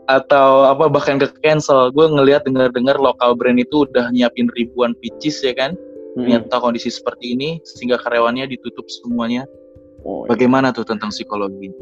atau 0.05 0.69
apa 0.69 0.85
bahkan 0.85 1.17
ke 1.17 1.29
cancel. 1.41 1.89
Gue 1.89 2.05
ngelihat 2.05 2.45
dengar 2.45 2.69
dengar 2.69 2.97
lokal 3.01 3.33
brand 3.33 3.57
itu 3.57 3.89
udah 3.89 4.13
nyiapin 4.13 4.49
ribuan 4.53 4.93
pitches 5.01 5.41
ya 5.41 5.53
kan? 5.57 5.73
Hmm. 6.15 6.23
ternyata 6.23 6.63
kondisi 6.63 6.87
seperti 6.87 7.35
ini 7.35 7.59
sehingga 7.67 7.99
karyawannya 7.99 8.47
ditutup 8.47 8.87
semuanya. 8.87 9.43
Oh, 10.05 10.23
iya. 10.23 10.37
bagaimana 10.37 10.69
tuh 10.69 10.85
tentang 10.85 11.09
psikologi 11.09 11.73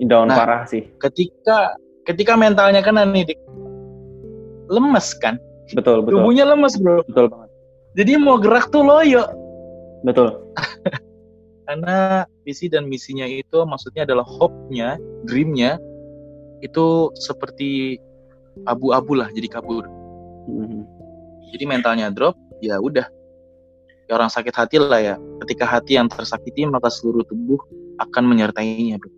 down 0.00 0.32
nah, 0.32 0.40
parah 0.40 0.62
sih. 0.64 0.88
ketika 0.96 1.76
ketika 2.08 2.32
mentalnya 2.32 2.80
kan 2.80 2.96
nih 3.12 3.36
lemes 4.72 5.12
kan? 5.20 5.38
Betul 5.76 6.02
betul. 6.02 6.24
Tubuhnya 6.24 6.48
lemes 6.48 6.74
bro. 6.80 7.04
Betul 7.06 7.30
banget. 7.30 7.50
Jadi 7.94 8.12
mau 8.18 8.40
gerak 8.40 8.72
tuh 8.74 8.82
loyo. 8.82 9.28
Betul 10.02 10.34
karena 11.66 12.24
visi 12.46 12.70
dan 12.70 12.86
misinya 12.86 13.26
itu 13.26 13.66
maksudnya 13.66 14.06
adalah 14.06 14.22
hope-nya 14.22 14.96
dream-nya 15.26 15.82
itu 16.62 17.10
seperti 17.18 17.98
abu-abu 18.64 19.18
lah 19.18 19.28
jadi 19.34 19.50
kabur 19.50 19.84
hmm. 20.48 20.82
jadi 21.52 21.64
mentalnya 21.68 22.08
drop 22.08 22.38
ya 22.64 22.80
udah 22.80 23.04
ya 24.06 24.12
orang 24.14 24.30
sakit 24.30 24.54
hati 24.54 24.76
lah 24.78 25.00
ya 25.02 25.14
ketika 25.44 25.66
hati 25.66 25.98
yang 25.98 26.06
tersakiti 26.06 26.64
maka 26.64 26.88
seluruh 26.88 27.26
tubuh 27.26 27.58
akan 27.98 28.24
menyertainya 28.30 28.96
bro. 29.02 29.10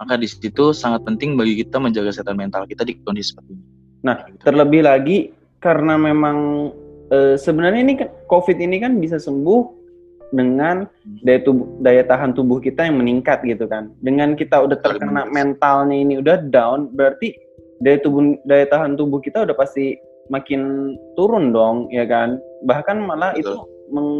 maka 0.00 0.14
di 0.16 0.30
situ 0.30 0.70
sangat 0.72 1.02
penting 1.02 1.34
bagi 1.34 1.60
kita 1.60 1.82
menjaga 1.82 2.14
kesehatan 2.14 2.38
mental 2.38 2.64
kita 2.64 2.86
di 2.86 2.96
kondisi 3.02 3.34
seperti 3.34 3.58
ini 3.58 3.64
nah 4.06 4.16
terlebih 4.46 4.86
lagi 4.86 5.34
karena 5.58 5.98
memang 5.98 6.70
e, 7.10 7.34
sebenarnya 7.34 7.80
ini 7.82 7.94
kan 7.98 8.08
covid 8.30 8.56
ini 8.62 8.78
kan 8.78 9.02
bisa 9.02 9.18
sembuh 9.18 9.85
dengan 10.34 10.90
daya 11.22 11.40
tubuh 11.46 11.66
daya 11.82 12.02
tahan 12.02 12.34
tubuh 12.34 12.58
kita 12.58 12.86
yang 12.86 12.98
meningkat 12.98 13.42
gitu 13.46 13.66
kan. 13.70 13.94
Dengan 14.02 14.34
kita 14.34 14.62
udah 14.66 14.78
terkena 14.82 15.26
mentalnya 15.30 15.94
ini 15.94 16.18
udah 16.18 16.46
down, 16.50 16.90
berarti 16.94 17.34
daya 17.82 18.00
tubuh 18.02 18.34
daya 18.48 18.66
tahan 18.66 18.98
tubuh 18.98 19.22
kita 19.22 19.46
udah 19.46 19.54
pasti 19.54 19.98
makin 20.28 20.94
turun 21.14 21.54
dong, 21.54 21.86
ya 21.94 22.06
kan? 22.06 22.42
Bahkan 22.66 22.96
malah 22.98 23.34
Betul. 23.38 23.54
itu 23.54 23.54
meng, 23.94 24.10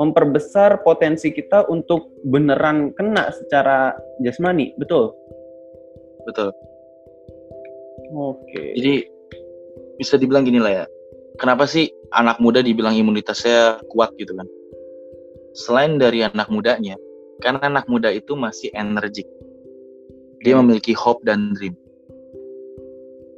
memperbesar 0.00 0.82
potensi 0.82 1.30
kita 1.30 1.68
untuk 1.70 2.10
beneran 2.26 2.90
kena 2.96 3.30
secara 3.30 3.94
jasmani, 4.24 4.74
betul? 4.80 5.14
Betul. 6.26 6.50
Oke. 8.12 8.44
Okay. 8.50 8.68
Jadi 8.78 8.94
bisa 9.98 10.14
dibilang 10.18 10.44
gini 10.44 10.58
lah 10.58 10.84
ya. 10.84 10.86
Kenapa 11.40 11.64
sih 11.64 11.88
anak 12.12 12.38
muda 12.44 12.60
dibilang 12.60 12.92
imunitasnya 12.92 13.80
kuat 13.88 14.12
gitu 14.20 14.36
kan? 14.36 14.44
Selain 15.52 16.00
dari 16.00 16.24
anak 16.24 16.48
mudanya, 16.48 16.96
karena 17.40 17.60
anak 17.68 17.86
muda 17.88 18.08
itu 18.12 18.36
masih 18.36 18.72
energik. 18.72 19.28
Dia 20.42 20.58
memiliki 20.58 20.92
hope 20.96 21.22
dan 21.22 21.54
dream. 21.54 21.78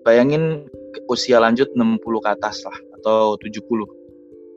Bayangin 0.04 0.68
usia 1.08 1.40
lanjut 1.40 1.68
60 1.76 2.00
ke 2.00 2.28
atas 2.28 2.64
lah, 2.64 2.76
atau 3.00 3.36
70. 3.40 3.64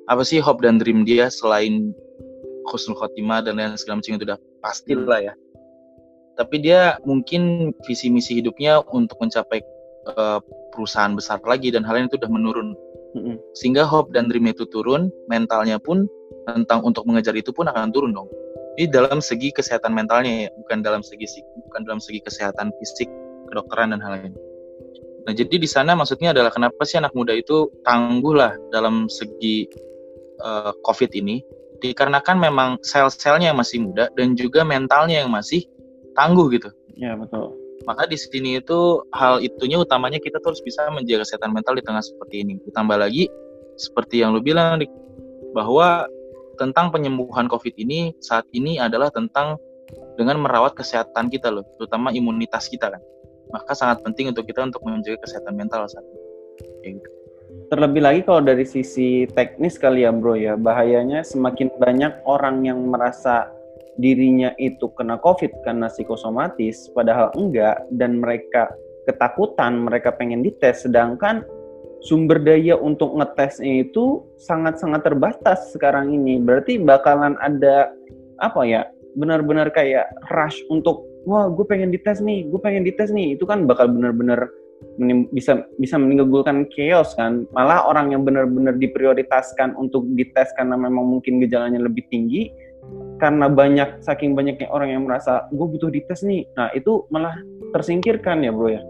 Apa 0.08 0.24
sih 0.24 0.40
hope 0.40 0.64
dan 0.64 0.80
dream 0.80 1.04
dia 1.04 1.28
selain 1.28 1.92
khusnul 2.68 3.00
khotimah 3.00 3.44
dan 3.44 3.60
lain 3.60 3.76
segala 3.80 4.00
macam 4.04 4.16
itu 4.16 4.26
udah 4.28 4.40
pasti 4.60 4.92
lah 4.96 5.20
ya. 5.24 5.34
Tapi 6.38 6.62
dia 6.62 7.02
mungkin 7.08 7.74
visi 7.88 8.14
misi 8.14 8.38
hidupnya 8.38 8.84
untuk 8.94 9.18
mencapai 9.18 9.64
uh, 10.14 10.40
perusahaan 10.76 11.16
besar 11.18 11.42
lagi 11.42 11.74
dan 11.74 11.82
hal 11.82 11.98
ini 11.98 12.12
itu 12.12 12.20
udah 12.22 12.30
menurun. 12.30 12.78
Sehingga 13.58 13.88
hope 13.88 14.14
dan 14.14 14.30
dream 14.30 14.48
itu 14.50 14.68
turun, 14.70 15.10
mentalnya 15.32 15.80
pun 15.82 16.06
tentang 16.48 16.84
untuk 16.84 17.04
mengejar 17.04 17.36
itu 17.36 17.52
pun 17.52 17.68
akan 17.68 17.92
turun 17.92 18.16
dong. 18.16 18.30
Ini 18.78 18.94
dalam 18.94 19.20
segi 19.20 19.50
kesehatan 19.50 19.92
mentalnya 19.92 20.48
ya, 20.48 20.50
bukan 20.54 20.86
dalam 20.86 21.02
segi 21.02 21.26
bukan 21.66 21.82
dalam 21.88 21.98
segi 21.98 22.22
kesehatan 22.22 22.70
fisik, 22.78 23.10
kedokteran 23.50 23.92
dan 23.96 24.00
hal 24.06 24.12
lain. 24.22 24.34
Nah, 25.28 25.34
jadi 25.36 25.60
di 25.60 25.68
sana 25.68 25.92
maksudnya 25.98 26.32
adalah 26.32 26.54
kenapa 26.54 26.88
sih 26.88 27.02
anak 27.02 27.12
muda 27.12 27.36
itu 27.36 27.68
tangguh 27.84 28.32
lah 28.32 28.56
dalam 28.72 29.12
segi 29.12 29.68
uh, 30.40 30.72
COVID 30.86 31.12
ini? 31.18 31.44
Dikarenakan 31.84 32.38
memang 32.40 32.70
sel-selnya 32.86 33.52
yang 33.52 33.60
masih 33.60 33.84
muda 33.84 34.08
dan 34.16 34.40
juga 34.40 34.64
mentalnya 34.64 35.26
yang 35.26 35.30
masih 35.34 35.68
tangguh 36.16 36.48
gitu. 36.56 36.72
Ya, 36.96 37.14
betul. 37.20 37.67
Maka 37.88 38.04
di 38.04 38.20
sini 38.20 38.60
itu 38.60 39.00
hal 39.16 39.40
itunya 39.40 39.80
utamanya 39.80 40.20
kita 40.20 40.44
terus 40.44 40.60
bisa 40.60 40.92
menjaga 40.92 41.24
kesehatan 41.24 41.56
mental 41.56 41.80
di 41.80 41.84
tengah 41.88 42.04
seperti 42.04 42.44
ini. 42.44 42.60
Ditambah 42.68 43.00
lagi 43.00 43.32
seperti 43.80 44.20
yang 44.20 44.36
lu 44.36 44.44
bilang 44.44 44.84
bahwa 45.56 46.04
tentang 46.60 46.92
penyembuhan 46.92 47.48
COVID 47.48 47.80
ini 47.80 48.12
saat 48.20 48.44
ini 48.52 48.76
adalah 48.76 49.08
tentang 49.08 49.56
dengan 50.20 50.44
merawat 50.44 50.76
kesehatan 50.76 51.32
kita 51.32 51.48
loh, 51.48 51.64
terutama 51.80 52.12
imunitas 52.12 52.68
kita 52.68 52.92
kan. 52.92 53.02
Maka 53.56 53.72
sangat 53.72 54.04
penting 54.04 54.36
untuk 54.36 54.44
kita 54.44 54.68
untuk 54.68 54.84
menjaga 54.84 55.24
kesehatan 55.24 55.56
mental 55.56 55.88
saat 55.88 56.04
ini. 56.84 57.00
Gitu. 57.00 57.10
Terlebih 57.72 58.02
lagi 58.04 58.20
kalau 58.28 58.44
dari 58.44 58.68
sisi 58.68 59.24
teknis 59.32 59.80
kali 59.80 60.04
ya 60.04 60.12
bro 60.12 60.36
ya, 60.36 60.60
bahayanya 60.60 61.24
semakin 61.24 61.72
banyak 61.80 62.20
orang 62.28 62.68
yang 62.68 62.80
merasa 62.92 63.48
dirinya 63.98 64.54
itu 64.62 64.90
kena 64.94 65.18
COVID 65.22 65.66
karena 65.66 65.90
psikosomatis, 65.90 66.90
padahal 66.94 67.34
enggak, 67.34 67.82
dan 67.94 68.22
mereka 68.22 68.70
ketakutan, 69.10 69.88
mereka 69.88 70.14
pengen 70.14 70.46
dites, 70.46 70.86
sedangkan 70.86 71.42
sumber 72.06 72.38
daya 72.38 72.78
untuk 72.78 73.18
ngetesnya 73.18 73.90
itu 73.90 74.22
sangat-sangat 74.38 75.02
terbatas 75.02 75.74
sekarang 75.74 76.14
ini. 76.14 76.38
Berarti 76.38 76.78
bakalan 76.78 77.34
ada 77.42 77.90
apa 78.44 78.62
ya? 78.68 78.86
Benar-benar 79.18 79.74
kayak 79.74 80.06
rush 80.30 80.62
untuk 80.70 81.02
wah 81.26 81.50
gue 81.50 81.66
pengen 81.66 81.90
dites 81.90 82.22
nih, 82.22 82.46
gue 82.46 82.60
pengen 82.62 82.86
dites 82.86 83.10
nih. 83.10 83.34
Itu 83.34 83.50
kan 83.50 83.66
bakal 83.66 83.90
benar-benar 83.90 84.46
bisa 85.34 85.66
bisa 85.82 85.98
menimbulkan 85.98 86.70
chaos 86.70 87.18
kan. 87.18 87.50
Malah 87.50 87.90
orang 87.90 88.14
yang 88.14 88.22
benar-benar 88.22 88.78
diprioritaskan 88.78 89.74
untuk 89.74 90.06
dites 90.14 90.54
karena 90.54 90.78
memang 90.78 91.18
mungkin 91.18 91.42
gejalanya 91.42 91.82
lebih 91.82 92.06
tinggi 92.14 92.54
karena 93.18 93.50
banyak 93.50 94.06
saking 94.06 94.38
banyaknya 94.38 94.70
orang 94.70 94.94
yang 94.94 95.04
merasa 95.06 95.50
gue 95.50 95.68
butuh 95.68 95.90
dites 95.90 96.22
nih. 96.22 96.46
Nah, 96.54 96.70
itu 96.78 97.06
malah 97.10 97.38
tersingkirkan 97.74 98.46
ya, 98.46 98.54
Bro 98.54 98.70
ya. 98.72 98.82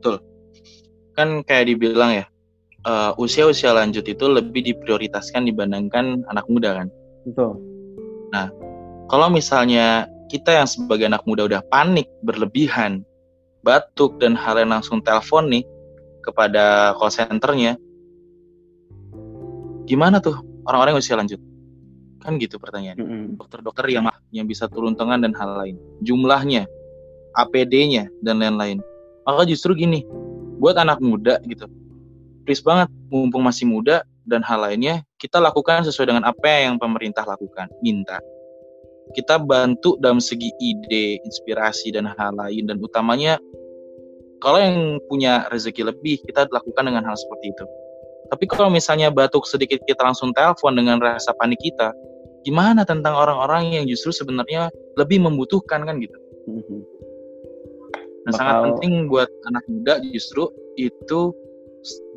Betul 0.00 0.30
kan 1.20 1.44
kayak 1.44 1.68
dibilang 1.68 2.16
ya 2.16 2.24
uh, 2.88 3.12
usia-usia 3.20 3.76
lanjut 3.76 4.06
itu 4.08 4.24
lebih 4.24 4.64
diprioritaskan 4.72 5.44
dibandingkan 5.44 6.24
anak 6.32 6.48
muda 6.48 6.80
kan. 6.80 6.88
Betul. 7.28 7.60
Nah, 8.32 8.48
kalau 9.10 9.28
misalnya 9.28 10.08
kita 10.32 10.54
yang 10.54 10.68
sebagai 10.70 11.10
anak 11.10 11.26
muda 11.26 11.44
udah 11.44 11.60
panik 11.68 12.08
berlebihan, 12.24 13.04
batuk 13.66 14.16
dan 14.22 14.38
hal 14.38 14.56
yang 14.56 14.72
langsung 14.72 15.04
telepon 15.04 15.50
nih 15.50 15.64
kepada 16.24 16.96
call 16.96 17.12
centernya, 17.12 17.76
gimana 19.84 20.22
tuh 20.22 20.38
orang-orang 20.64 20.96
yang 20.96 21.02
usia 21.02 21.18
lanjut? 21.18 21.40
Kan 22.20 22.36
gitu 22.36 22.60
pertanyaan. 22.60 22.96
Mm 23.00 23.06
-hmm. 23.08 23.24
Dokter-dokter 23.40 23.88
yang 23.88 24.08
yang 24.30 24.46
bisa 24.46 24.68
turun 24.68 24.94
tangan 24.94 25.24
dan 25.24 25.32
hal 25.34 25.56
lain, 25.56 25.76
jumlahnya, 26.04 26.68
APD-nya 27.36 28.12
dan 28.20 28.44
lain-lain. 28.44 28.84
Maka 29.24 29.48
justru 29.48 29.72
gini, 29.76 30.04
buat 30.60 30.76
anak 30.76 31.00
muda 31.00 31.40
gitu 31.48 31.64
please 32.44 32.60
banget 32.60 32.92
mumpung 33.08 33.40
masih 33.40 33.64
muda 33.64 34.04
dan 34.28 34.44
hal 34.44 34.60
lainnya 34.60 35.00
kita 35.16 35.40
lakukan 35.40 35.86
sesuai 35.88 36.12
dengan 36.12 36.24
apa 36.28 36.68
yang 36.68 36.76
pemerintah 36.76 37.24
lakukan 37.24 37.72
minta 37.80 38.20
kita 39.16 39.40
bantu 39.40 39.96
dalam 39.98 40.20
segi 40.20 40.52
ide 40.60 41.18
inspirasi 41.24 41.96
dan 41.96 42.10
hal 42.12 42.36
lain 42.36 42.68
dan 42.68 42.76
utamanya 42.82 43.40
kalau 44.44 44.60
yang 44.60 45.00
punya 45.08 45.48
rezeki 45.48 45.94
lebih 45.94 46.20
kita 46.28 46.44
lakukan 46.52 46.84
dengan 46.84 47.08
hal 47.08 47.16
seperti 47.16 47.56
itu 47.56 47.64
tapi 48.28 48.44
kalau 48.46 48.68
misalnya 48.70 49.08
batuk 49.08 49.48
sedikit 49.48 49.80
kita 49.88 50.04
langsung 50.04 50.30
telepon 50.36 50.76
dengan 50.76 51.00
rasa 51.00 51.32
panik 51.40 51.58
kita 51.62 51.90
gimana 52.46 52.88
tentang 52.88 53.12
orang-orang 53.16 53.76
yang 53.76 53.84
justru 53.84 54.10
sebenarnya 54.14 54.72
lebih 54.96 55.20
membutuhkan 55.20 55.84
kan 55.84 56.00
gitu 56.00 56.16
mm-hmm. 56.48 56.80
Nah, 58.28 58.32
sangat 58.36 58.56
penting 58.68 59.08
buat 59.08 59.32
anak 59.48 59.64
muda 59.64 59.94
justru 60.12 60.52
itu 60.76 61.32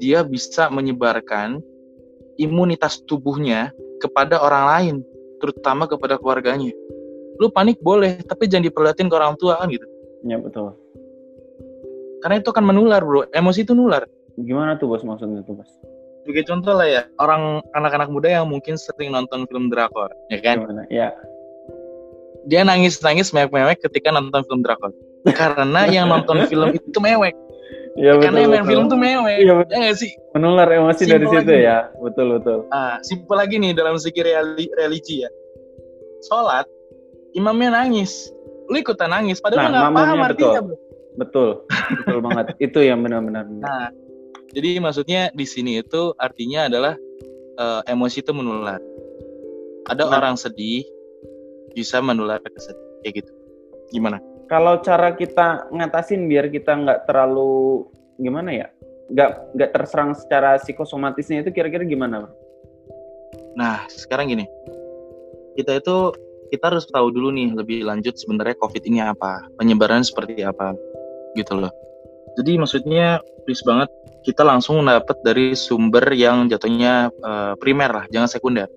dia 0.04 0.22
bisa 0.28 0.68
menyebarkan 0.68 1.64
imunitas 2.36 3.00
tubuhnya 3.08 3.72
kepada 4.04 4.36
orang 4.44 4.66
lain, 4.68 4.96
terutama 5.40 5.88
kepada 5.88 6.20
keluarganya. 6.20 6.76
Lu 7.40 7.48
panik 7.50 7.80
boleh, 7.80 8.20
tapi 8.28 8.52
jangan 8.52 8.68
diperlihatin 8.68 9.08
ke 9.08 9.16
orang 9.16 9.40
tua 9.40 9.64
kan 9.64 9.72
gitu. 9.72 9.88
Ya 10.28 10.36
betul. 10.38 10.76
Karena 12.20 12.40
itu 12.40 12.52
akan 12.52 12.66
menular 12.68 13.04
bro, 13.04 13.28
emosi 13.32 13.64
itu 13.64 13.72
nular. 13.72 14.04
Gimana 14.36 14.76
tuh 14.76 14.92
bos 14.92 15.04
maksudnya 15.08 15.44
tuh 15.48 15.60
bos? 15.60 15.72
Sebagai 16.24 16.44
contoh 16.46 16.74
lah 16.74 16.88
ya 16.88 17.02
orang 17.18 17.42
anak-anak 17.72 18.08
muda 18.08 18.28
yang 18.34 18.48
mungkin 18.48 18.74
sering 18.74 19.12
nonton 19.12 19.44
film 19.46 19.68
drakor 19.68 20.08
ya 20.28 20.40
kan 20.40 20.64
Gimana? 20.64 20.84
Ya. 20.88 21.12
dia 22.44 22.64
nangis-nangis 22.64 23.32
mewek-mewek 23.32 23.80
ketika 23.82 24.10
nonton 24.10 24.44
film 24.44 24.62
drakor 24.62 24.92
karena 25.30 25.88
yang 25.88 26.08
nonton 26.08 26.44
film 26.50 26.72
itu 26.72 27.00
mewek 27.00 27.36
Ya, 27.94 28.18
karena 28.18 28.42
yang 28.42 28.50
main 28.50 28.66
betul. 28.66 28.72
film 28.74 28.86
tuh 28.90 28.98
mewek 28.98 29.38
Iya, 29.38 29.46
ya 29.46 29.54
betul. 29.54 29.76
nggak 29.78 29.96
sih 29.96 30.12
Menular 30.34 30.66
emosi 30.66 31.04
dari 31.06 31.24
Simpel 31.24 31.46
situ 31.46 31.54
lagi. 31.54 31.62
ya. 31.62 31.78
Betul 32.02 32.28
betul. 32.34 32.60
ah 32.74 32.98
simpel 33.00 33.36
lagi 33.38 33.56
nih 33.56 33.72
dalam 33.72 33.96
segi 33.96 34.18
reali- 34.20 34.74
religi 34.74 35.22
ya 35.22 35.30
sholat 36.24 36.66
imamnya 37.34 37.70
nangis 37.76 38.34
lu 38.66 38.82
ikutan 38.82 39.14
nangis 39.14 39.38
padahal 39.38 39.70
Nah, 39.70 39.70
nggak 39.70 39.94
paham 39.94 40.18
artinya 40.20 40.62
betul. 40.66 40.78
Betul. 41.14 41.50
Betul 42.02 42.18
banget. 42.26 42.46
Itu 42.66 42.80
yang 42.82 43.06
benar-benar. 43.06 43.46
Nah, 43.46 43.94
jadi 44.54 44.78
maksudnya 44.78 45.34
di 45.34 45.46
sini 45.50 45.82
itu 45.82 46.14
artinya 46.22 46.70
adalah 46.70 46.94
eh, 47.54 47.82
emosi 47.86 48.26
itu 48.26 48.34
menular. 48.34 48.82
Ada 49.86 50.10
Nah. 50.10 50.18
orang 50.18 50.36
sedih 50.40 50.82
bisa 51.78 52.02
menular 52.02 52.42
ke 52.42 52.50
sedih 52.58 52.82
kayak 53.06 53.14
gitu. 53.22 53.34
Gimana? 53.94 54.18
Kalau 54.50 54.82
cara 54.82 55.14
kita 55.14 55.70
ngatasin 55.70 56.26
biar 56.30 56.50
kita 56.50 56.74
nggak 56.74 57.06
terlalu 57.10 57.86
gimana 58.18 58.50
ya? 58.54 58.68
Nggak 59.14 59.30
nggak 59.54 59.70
terserang 59.70 60.18
secara 60.18 60.58
psikosomatisnya 60.62 61.46
itu 61.46 61.54
kira-kira 61.54 61.86
gimana? 61.86 62.30
Nah, 63.54 63.86
sekarang 63.90 64.34
gini. 64.34 64.46
Kita 65.54 65.78
itu 65.78 66.10
kita 66.50 66.74
harus 66.74 66.86
tahu 66.90 67.14
dulu 67.14 67.34
nih 67.34 67.54
lebih 67.54 67.86
lanjut 67.86 68.18
sebenarnya 68.18 68.58
COVID 68.62 68.84
ini 68.86 69.02
apa, 69.02 69.46
penyebaran 69.58 70.02
seperti 70.02 70.42
apa, 70.46 70.74
gitu 71.38 71.58
loh. 71.58 71.74
Jadi 72.38 72.58
maksudnya 72.58 73.22
please 73.46 73.62
banget 73.66 73.90
kita 74.24 74.42
langsung 74.48 74.82
dapat 74.88 75.20
dari 75.22 75.54
sumber 75.54 76.04
yang 76.16 76.48
jatuhnya 76.48 77.12
eh, 77.12 77.54
primer 77.60 77.92
lah, 77.92 78.06
jangan 78.10 78.32
sekunder. 78.32 78.68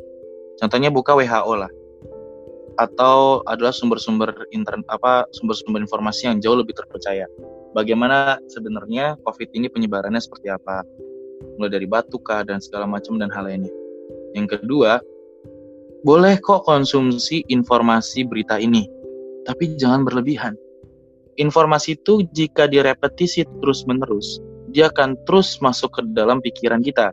Contohnya 0.59 0.91
buka 0.91 1.15
WHO 1.15 1.55
lah, 1.55 1.71
atau 2.77 3.41
adalah 3.49 3.73
sumber-sumber 3.73 4.49
internet 4.53 4.85
apa 4.93 5.25
sumber-sumber 5.33 5.81
informasi 5.81 6.29
yang 6.29 6.37
jauh 6.41 6.57
lebih 6.57 6.77
terpercaya. 6.77 7.25
Bagaimana 7.73 8.41
sebenarnya 8.49 9.21
COVID 9.25 9.53
ini 9.53 9.69
penyebarannya 9.69 10.21
seperti 10.21 10.49
apa, 10.49 10.85
mulai 11.61 11.73
dari 11.73 11.89
batuk 11.89 12.25
kah 12.25 12.45
dan 12.45 12.61
segala 12.61 12.89
macam 12.89 13.21
dan 13.21 13.29
hal 13.33 13.49
lainnya. 13.49 13.73
Yang 14.33 14.61
kedua, 14.61 15.01
boleh 16.05 16.41
kok 16.41 16.65
konsumsi 16.65 17.45
informasi 17.49 18.25
berita 18.25 18.57
ini, 18.61 18.89
tapi 19.45 19.77
jangan 19.77 20.05
berlebihan. 20.05 20.57
Informasi 21.37 22.01
itu 22.01 22.25
jika 22.33 22.65
direpetisi 22.65 23.45
terus-menerus, 23.61 24.41
dia 24.71 24.91
akan 24.91 25.19
terus 25.27 25.59
masuk 25.63 25.99
ke 25.99 26.01
dalam 26.15 26.43
pikiran 26.43 26.83
kita. 26.83 27.13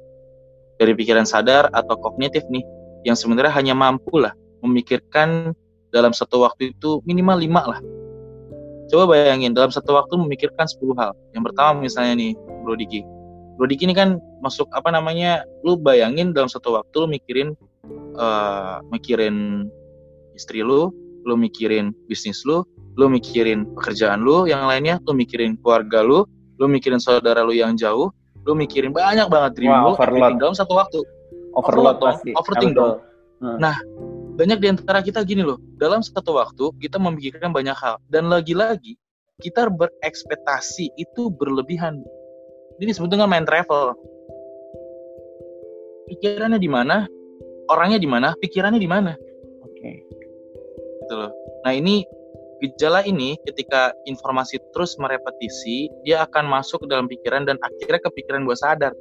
Dari 0.81 0.93
pikiran 0.97 1.25
sadar 1.27 1.69
atau 1.71 1.95
kognitif 2.01 2.41
nih, 2.49 2.65
yang 3.05 3.13
sebenarnya 3.13 3.53
hanya 3.53 3.75
mampu 3.77 4.17
lah 4.17 4.33
memikirkan 4.63 5.53
dalam 5.93 6.15
satu 6.15 6.41
waktu 6.41 6.73
itu 6.73 7.03
minimal 7.05 7.37
lima 7.37 7.61
lah. 7.67 7.79
Coba 8.89 9.15
bayangin, 9.15 9.55
dalam 9.55 9.71
satu 9.71 9.95
waktu 9.95 10.19
memikirkan 10.19 10.67
10 10.67 10.93
hal. 10.99 11.15
Yang 11.31 11.43
pertama 11.51 11.81
misalnya 11.81 12.13
nih, 12.19 12.31
Bro 12.65 12.75
Diki. 12.77 13.01
Bro 13.55 13.69
Diki 13.69 13.87
ini 13.87 13.95
kan 13.95 14.19
masuk 14.43 14.67
apa 14.75 14.91
namanya, 14.91 15.45
lu 15.63 15.79
bayangin 15.79 16.35
dalam 16.35 16.51
satu 16.51 16.75
waktu 16.75 17.05
lu 17.05 17.07
mikirin 17.07 17.55
eh, 18.19 18.75
mikirin 18.91 19.65
istri 20.35 20.65
lu, 20.65 20.91
lu 21.23 21.33
mikirin 21.39 21.95
bisnis 22.11 22.43
lu, 22.43 22.65
lu 22.99 23.07
mikirin 23.07 23.65
pekerjaan 23.77 24.21
lu, 24.21 24.45
yang 24.45 24.67
lainnya 24.67 24.99
lu 25.07 25.15
mikirin 25.15 25.55
keluarga 25.63 26.03
lu, 26.03 26.27
lu 26.57 26.65
mikirin 26.69 27.01
saudara 27.01 27.41
lu 27.41 27.53
yang 27.55 27.73
jauh, 27.73 28.13
lu 28.45 28.53
mikirin 28.53 28.91
banyak 28.93 29.25
banget 29.29 29.51
dream 29.57 29.71
Wah, 29.71 29.81
lu 29.83 29.89
overload. 29.95 30.37
dalam 30.39 30.55
satu 30.55 30.73
waktu. 30.77 30.99
Overload 31.53 31.61
Overload 31.61 31.95
dong, 31.97 32.09
pasti. 32.09 32.31
overthink 32.33 32.73
Ya, 32.73 32.81
betul. 32.81 33.93
Banyak 34.33 34.57
di 34.57 34.67
antara 34.73 34.99
kita 35.05 35.21
gini 35.21 35.45
loh, 35.45 35.61
dalam 35.77 36.01
satu 36.01 36.41
waktu 36.41 36.73
kita 36.81 36.97
memikirkan 36.97 37.53
banyak 37.53 37.77
hal 37.77 38.01
dan 38.09 38.25
lagi-lagi 38.33 38.97
kita 39.45 39.69
berekspektasi 39.69 40.89
itu 40.97 41.29
berlebihan. 41.37 42.01
Ini 42.81 42.89
disebut 42.89 43.13
dengan 43.13 43.29
mind 43.29 43.45
travel. 43.45 43.93
Pikirannya 46.09 46.57
di 46.57 46.65
mana, 46.65 47.05
orangnya 47.69 48.01
di 48.01 48.09
mana, 48.09 48.33
pikirannya 48.41 48.81
di 48.81 48.89
mana. 48.89 49.13
Oke. 49.61 49.91
gitu 51.05 51.13
loh. 51.13 51.31
Nah 51.61 51.73
ini 51.77 52.01
gejala 52.63 53.03
ini 53.03 53.35
ketika 53.43 53.91
informasi 54.07 54.55
terus 54.71 54.95
merepetisi, 54.95 55.91
dia 56.07 56.23
akan 56.23 56.47
masuk 56.47 56.85
ke 56.85 56.87
dalam 56.87 57.11
pikiran 57.11 57.43
dan 57.43 57.59
akhirnya 57.59 57.99
kepikiran 57.99 58.47
gue 58.47 58.55
sadar. 58.55 58.93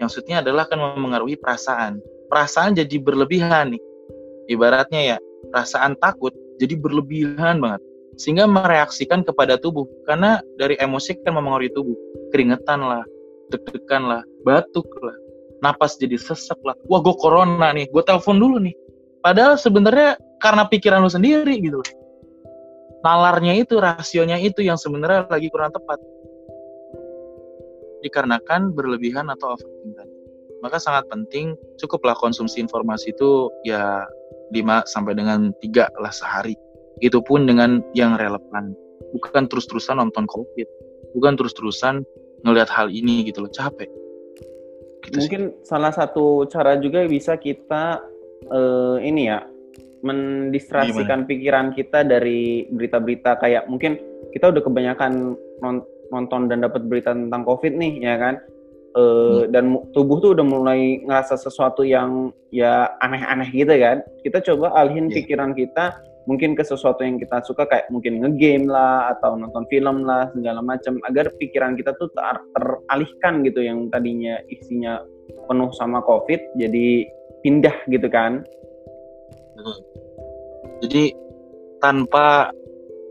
Yang 0.00 0.06
maksudnya 0.08 0.40
adalah 0.40 0.64
akan 0.64 0.96
memengaruhi 0.96 1.36
perasaan. 1.36 2.00
Perasaan 2.32 2.72
jadi 2.72 2.96
berlebihan 2.96 3.76
nih. 3.76 3.82
Ibaratnya 4.48 5.00
ya, 5.14 5.16
perasaan 5.52 5.94
takut 6.00 6.32
jadi 6.56 6.74
berlebihan 6.80 7.60
banget. 7.60 7.84
Sehingga 8.16 8.48
mereaksikan 8.48 9.22
kepada 9.22 9.60
tubuh. 9.60 9.84
Karena 10.08 10.40
dari 10.56 10.80
emosi 10.80 11.20
kan 11.22 11.36
mempengaruhi 11.36 11.70
tubuh. 11.76 11.96
Keringetan 12.32 12.80
lah, 12.82 13.04
deg-degan 13.52 14.08
lah, 14.08 14.22
batuk 14.42 14.88
lah, 15.04 15.14
napas 15.62 16.00
jadi 16.00 16.18
sesek 16.18 16.58
lah. 16.64 16.74
Wah 16.90 17.00
gue 17.04 17.14
corona 17.20 17.70
nih, 17.70 17.86
gue 17.92 18.02
telepon 18.02 18.40
dulu 18.40 18.56
nih. 18.58 18.74
Padahal 19.24 19.56
sebenarnya 19.56 20.20
karena 20.44 20.68
pikiran 20.68 21.00
lu 21.00 21.08
sendiri 21.08 21.56
gitu. 21.56 21.80
Nalarnya 23.00 23.56
itu, 23.56 23.80
rasionya 23.80 24.36
itu 24.36 24.60
yang 24.60 24.76
sebenarnya 24.76 25.24
lagi 25.32 25.48
kurang 25.48 25.72
tepat. 25.72 25.96
Dikarenakan 28.04 28.76
berlebihan 28.76 29.32
atau 29.32 29.56
overthinking. 29.56 30.12
Maka 30.60 30.76
sangat 30.76 31.08
penting 31.08 31.56
cukuplah 31.80 32.16
konsumsi 32.16 32.60
informasi 32.60 33.16
itu 33.16 33.48
ya 33.64 34.04
5 34.52 34.84
sampai 34.88 35.16
dengan 35.16 35.52
3 35.64 35.88
lah 36.00 36.12
sehari. 36.12 36.56
Itu 37.00 37.24
pun 37.24 37.48
dengan 37.48 37.80
yang 37.96 38.20
relevan. 38.20 38.76
Bukan 39.16 39.48
terus-terusan 39.48 40.00
nonton 40.00 40.28
COVID. 40.28 40.68
Bukan 41.16 41.40
terus-terusan 41.40 42.04
ngelihat 42.44 42.68
hal 42.68 42.92
ini 42.92 43.24
gitu 43.28 43.44
loh, 43.44 43.52
capek. 43.52 43.88
Gitu 45.08 45.16
sih. 45.20 45.28
Mungkin 45.28 45.42
salah 45.64 45.92
satu 45.92 46.48
cara 46.48 46.76
juga 46.80 47.04
bisa 47.04 47.36
kita 47.36 48.00
eh, 48.48 48.96
ini 49.04 49.28
ya 49.28 49.44
mendistraksikan 50.04 51.24
pikiran 51.24 51.72
kita 51.72 52.04
dari 52.04 52.68
berita-berita 52.68 53.40
kayak 53.40 53.64
mungkin 53.66 53.96
kita 54.36 54.52
udah 54.52 54.62
kebanyakan 54.62 55.34
non- 55.64 55.86
nonton 56.12 56.46
dan 56.52 56.60
dapat 56.60 56.84
berita 56.84 57.16
tentang 57.16 57.42
COVID 57.42 57.72
nih 57.74 57.92
ya 58.04 58.16
kan? 58.20 58.34
Eh, 58.94 59.50
dan 59.50 59.74
mu- 59.74 59.90
tubuh 59.90 60.22
tuh 60.22 60.38
udah 60.38 60.46
mulai 60.46 61.02
ngerasa 61.02 61.34
sesuatu 61.34 61.82
yang 61.82 62.30
ya 62.54 62.94
aneh-aneh 63.02 63.50
gitu 63.50 63.74
kan? 63.74 64.04
Kita 64.22 64.38
coba 64.52 64.70
alihin 64.78 65.10
Iya. 65.10 65.24
pikiran 65.24 65.50
kita 65.56 65.98
mungkin 66.30 66.56
ke 66.56 66.62
sesuatu 66.64 67.04
yang 67.04 67.18
kita 67.20 67.42
suka 67.44 67.68
kayak 67.68 67.90
mungkin 67.92 68.22
ngegame 68.22 68.70
lah 68.70 69.12
atau 69.16 69.36
nonton 69.36 69.66
film 69.68 70.08
lah 70.08 70.30
segala 70.32 70.64
macam 70.64 70.96
agar 71.04 71.28
pikiran 71.36 71.76
kita 71.76 71.92
tuh 72.00 72.08
ter- 72.16 72.44
teralihkan 72.56 73.44
gitu 73.44 73.60
yang 73.60 73.92
tadinya 73.92 74.40
isinya 74.48 75.04
penuh 75.50 75.68
sama 75.76 76.00
COVID 76.00 76.56
jadi 76.56 77.04
pindah 77.44 77.76
gitu 77.92 78.08
kan 78.08 78.40
Betul. 79.64 79.80
Jadi 80.84 81.04
tanpa 81.80 82.52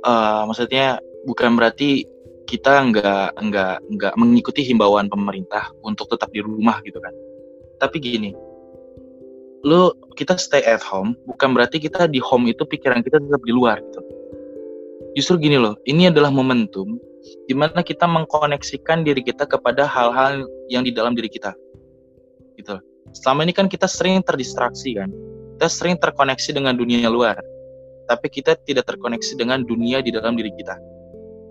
eh, 0.05 0.41
maksudnya 0.45 1.01
bukan 1.25 1.57
berarti 1.57 2.05
kita 2.45 2.85
nggak 2.93 3.41
nggak 3.41 3.75
nggak 3.97 4.13
mengikuti 4.13 4.61
himbauan 4.61 5.09
pemerintah 5.09 5.73
untuk 5.81 6.13
tetap 6.13 6.29
di 6.29 6.45
rumah 6.45 6.77
gitu 6.85 7.01
kan. 7.01 7.09
Tapi 7.81 7.97
gini, 7.97 8.31
lu 9.65 9.89
kita 10.13 10.37
stay 10.37 10.61
at 10.61 10.85
home 10.85 11.17
bukan 11.25 11.57
berarti 11.57 11.81
kita 11.81 12.05
di 12.05 12.21
home 12.21 12.53
itu 12.53 12.61
pikiran 12.61 13.01
kita 13.01 13.17
tetap 13.17 13.41
di 13.41 13.49
luar 13.49 13.81
gitu. 13.81 14.01
Justru 15.17 15.41
gini 15.49 15.57
loh, 15.57 15.73
ini 15.89 16.13
adalah 16.13 16.29
momentum 16.29 17.01
di 17.49 17.55
mana 17.57 17.81
kita 17.81 18.05
mengkoneksikan 18.05 19.01
diri 19.01 19.25
kita 19.25 19.49
kepada 19.49 19.89
hal-hal 19.89 20.45
yang 20.69 20.85
di 20.85 20.93
dalam 20.93 21.17
diri 21.17 21.33
kita. 21.33 21.57
Gitu. 22.53 22.77
Selama 23.17 23.41
ini 23.41 23.53
kan 23.57 23.65
kita 23.65 23.89
sering 23.89 24.21
terdistraksi 24.21 24.93
kan 24.93 25.09
kita 25.55 25.67
sering 25.69 25.95
terkoneksi 26.01 26.49
dengan 26.53 26.73
dunia 26.75 27.07
luar, 27.07 27.39
tapi 28.09 28.27
kita 28.27 28.57
tidak 28.65 28.89
terkoneksi 28.89 29.33
dengan 29.37 29.63
dunia 29.63 30.01
di 30.03 30.11
dalam 30.11 30.35
diri 30.35 30.51
kita. 30.53 30.75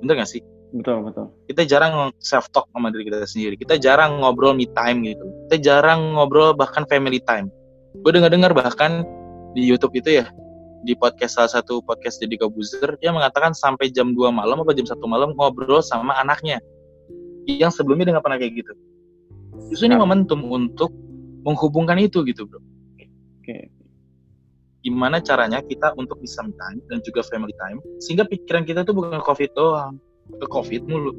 Bener 0.03 0.23
gak 0.23 0.31
sih? 0.31 0.43
betul 0.73 1.05
betul 1.05 1.29
Kita 1.53 1.69
jarang 1.69 2.17
self 2.17 2.49
talk 2.49 2.65
sama 2.73 2.89
diri 2.89 3.05
kita 3.13 3.29
sendiri. 3.29 3.61
Kita 3.61 3.77
jarang 3.77 4.25
ngobrol 4.25 4.57
me 4.57 4.65
time 4.73 5.05
gitu. 5.05 5.21
Kita 5.47 5.57
jarang 5.61 6.17
ngobrol 6.17 6.57
bahkan 6.57 6.89
family 6.89 7.21
time. 7.29 7.53
Gue 8.01 8.17
dengar-dengar 8.17 8.57
bahkan 8.57 9.05
di 9.53 9.69
YouTube 9.69 9.93
itu 10.01 10.25
ya, 10.25 10.33
di 10.81 10.97
podcast 10.97 11.37
salah 11.37 11.53
satu 11.61 11.85
podcast 11.85 12.25
Deddy 12.25 12.41
Kobuzer, 12.41 12.97
dia 13.05 13.13
mengatakan 13.13 13.53
sampai 13.53 13.93
jam 13.93 14.17
2 14.17 14.33
malam 14.33 14.65
apa 14.65 14.73
jam 14.73 14.89
1 14.89 14.97
malam 15.05 15.37
ngobrol 15.37 15.85
sama 15.85 16.17
anaknya. 16.17 16.57
Yang 17.45 17.85
sebelumnya 17.85 18.09
dia 18.09 18.13
nggak 18.17 18.25
pernah 18.25 18.41
kayak 18.41 18.65
gitu. 18.65 18.73
Justru 19.69 19.93
ini 19.93 20.01
Nah. 20.01 20.09
momentum 20.09 20.41
untuk 20.49 20.89
menghubungkan 21.43 21.99
itu 21.99 22.23
gitu 22.23 22.47
bro 22.47 22.63
oke 23.43 23.57
gimana 24.83 25.23
caranya 25.23 25.63
kita 25.63 25.95
untuk 25.95 26.19
bisa 26.19 26.43
me 26.43 26.55
time 26.55 26.79
dan 26.91 26.99
juga 27.07 27.23
family 27.27 27.55
time 27.57 27.79
sehingga 28.03 28.27
pikiran 28.27 28.67
kita 28.67 28.83
tuh 28.83 28.95
bukan 28.95 29.23
covid 29.23 29.51
doang 29.55 29.97
ke 30.29 30.47
covid 30.51 30.83
mulu 30.87 31.15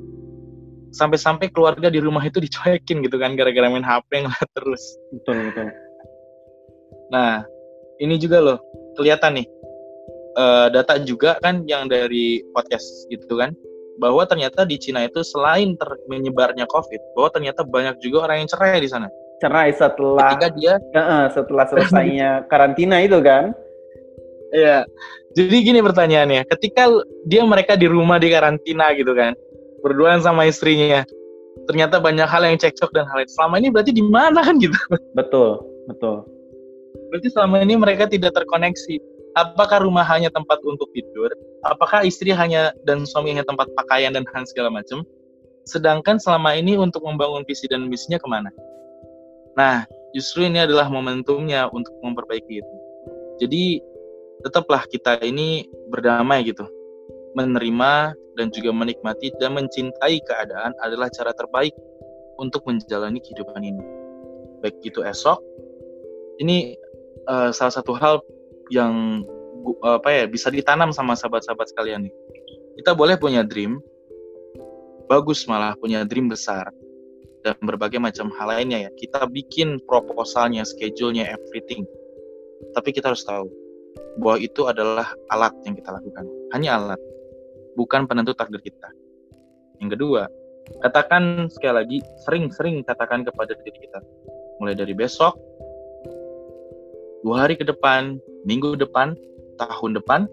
sampai-sampai 0.93 1.49
keluarga 1.49 1.89
di 1.89 1.97
rumah 1.97 2.21
itu 2.21 2.37
dicuekin 2.37 3.01
gitu 3.01 3.17
kan 3.17 3.33
gara-gara 3.33 3.65
main 3.65 3.81
HP 3.81 4.29
ngeliat 4.29 4.49
terus. 4.53 4.83
Betul 5.09 5.49
betul. 5.49 5.67
Nah, 7.09 7.41
ini 7.97 8.15
juga 8.21 8.37
loh 8.39 8.59
kelihatan 8.93 9.41
nih 9.41 9.47
uh, 10.37 10.67
data 10.69 11.01
juga 11.01 11.41
kan 11.41 11.65
yang 11.65 11.89
dari 11.89 12.45
podcast 12.53 13.09
gitu 13.09 13.41
kan 13.41 13.57
bahwa 13.97 14.25
ternyata 14.25 14.65
di 14.65 14.77
Cina 14.81 15.05
itu 15.05 15.21
selain 15.21 15.77
ter 15.77 15.89
menyebarnya 16.09 16.65
COVID, 16.65 17.13
bahwa 17.13 17.29
ternyata 17.29 17.61
banyak 17.61 18.01
juga 18.01 18.25
orang 18.25 18.45
yang 18.45 18.49
cerai 18.49 18.81
di 18.81 18.89
sana. 18.89 19.05
Cerai 19.43 19.75
setelah 19.75 20.39
Ketika 20.39 20.47
dia 20.55 20.73
uh, 20.95 21.27
setelah 21.27 21.67
selesainya 21.67 22.29
karantina 22.51 23.03
itu 23.03 23.19
kan? 23.19 23.51
Iya. 24.55 24.87
Jadi 25.35 25.55
gini 25.65 25.83
pertanyaannya, 25.83 26.47
ketika 26.47 26.87
dia 27.27 27.43
mereka 27.43 27.75
di 27.75 27.89
rumah 27.89 28.21
di 28.21 28.31
karantina 28.31 28.93
gitu 28.95 29.11
kan, 29.11 29.35
berduaan 29.83 30.23
sama 30.23 30.47
istrinya, 30.47 31.03
ternyata 31.65 31.97
banyak 31.97 32.29
hal 32.29 32.45
yang 32.45 32.55
cekcok 32.55 32.93
dan 32.93 33.03
hal 33.09 33.25
yang 33.25 33.31
selama 33.33 33.55
ini 33.59 33.67
berarti 33.73 33.91
di 33.91 34.05
mana 34.05 34.45
kan 34.45 34.61
gitu? 34.61 34.77
Betul, 35.17 35.59
betul. 35.89 36.23
Berarti 37.09 37.27
selama 37.33 37.65
ini 37.65 37.75
mereka 37.75 38.07
tidak 38.07 38.37
terkoneksi. 38.37 39.01
Apakah 39.33 39.81
rumah 39.81 40.05
hanya 40.05 40.29
tempat 40.29 40.61
untuk 40.61 40.87
tidur? 40.93 41.33
Apakah 41.65 42.05
istri 42.05 42.29
hanya 42.29 42.69
dan 42.85 43.01
suami 43.09 43.33
hanya 43.33 43.41
tempat 43.41 43.65
pakaian 43.73 44.13
dan 44.13 44.23
hal 44.29 44.45
segala 44.45 44.69
macam? 44.69 45.01
Sedangkan 45.65 46.21
selama 46.21 46.53
ini 46.53 46.77
untuk 46.77 47.01
membangun 47.01 47.41
visi 47.49 47.65
dan 47.65 47.89
misinya 47.89 48.21
ke 48.21 48.27
mana? 48.29 48.53
Nah, 49.53 49.85
justru 50.17 50.49
ini 50.49 50.61
adalah 50.61 50.89
momentumnya 50.89 51.69
untuk 51.69 51.93
memperbaiki 52.01 52.61
itu. 52.61 52.75
Jadi 53.41 53.63
tetaplah 54.45 54.85
kita 54.89 55.21
ini 55.21 55.69
berdamai 55.89 56.45
gitu. 56.45 56.65
Menerima 57.33 58.13
dan 58.37 58.49
juga 58.53 58.73
menikmati 58.73 59.33
dan 59.37 59.57
mencintai 59.57 60.21
keadaan 60.25 60.73
adalah 60.81 61.09
cara 61.09 61.33
terbaik 61.33 61.73
untuk 62.41 62.65
menjalani 62.65 63.21
kehidupan 63.21 63.61
ini. 63.61 63.83
Baik 64.61 64.79
itu 64.81 65.05
esok, 65.05 65.37
ini 66.41 66.73
uh, 67.29 67.53
salah 67.53 67.73
satu 67.73 67.93
hal 67.93 68.23
yang 68.73 69.21
apa 69.83 70.09
ya 70.11 70.25
bisa 70.27 70.49
ditanam 70.49 70.89
sama 70.91 71.13
sahabat-sahabat 71.13 71.69
sekalian 71.69 72.09
nih. 72.09 72.13
Kita 72.81 72.97
boleh 72.97 73.21
punya 73.21 73.45
dream, 73.45 73.77
bagus 75.05 75.45
malah 75.45 75.77
punya 75.77 76.01
dream 76.07 76.25
besar 76.25 76.73
dan 77.43 77.59
berbagai 77.59 77.99
macam 77.99 78.31
hal 78.39 78.47
lainnya 78.49 78.87
ya. 78.87 78.91
Kita 78.95 79.27
bikin 79.27 79.83
proposalnya, 79.85 80.63
schedule-nya, 80.63 81.27
everything. 81.27 81.83
Tapi 82.71 82.89
kita 82.95 83.11
harus 83.11 83.27
tahu 83.27 83.51
bahwa 84.17 84.37
itu 84.39 84.65
adalah 84.65 85.11
alat 85.29 85.53
yang 85.67 85.75
kita 85.75 85.91
lakukan. 85.91 86.25
Hanya 86.55 86.79
alat, 86.79 87.01
bukan 87.75 88.07
penentu 88.07 88.33
takdir 88.33 88.63
kita. 88.63 88.89
Yang 89.83 89.99
kedua, 89.99 90.21
katakan 90.81 91.51
sekali 91.51 91.73
lagi, 91.75 91.97
sering-sering 92.23 92.81
katakan 92.87 93.27
kepada 93.27 93.53
diri 93.59 93.75
kita. 93.75 93.99
Mulai 94.63 94.79
dari 94.79 94.95
besok, 94.95 95.35
dua 97.27 97.43
hari 97.43 97.59
ke 97.59 97.67
depan, 97.67 98.15
minggu 98.47 98.79
depan, 98.79 99.19
tahun 99.59 99.99
depan, 99.99 100.29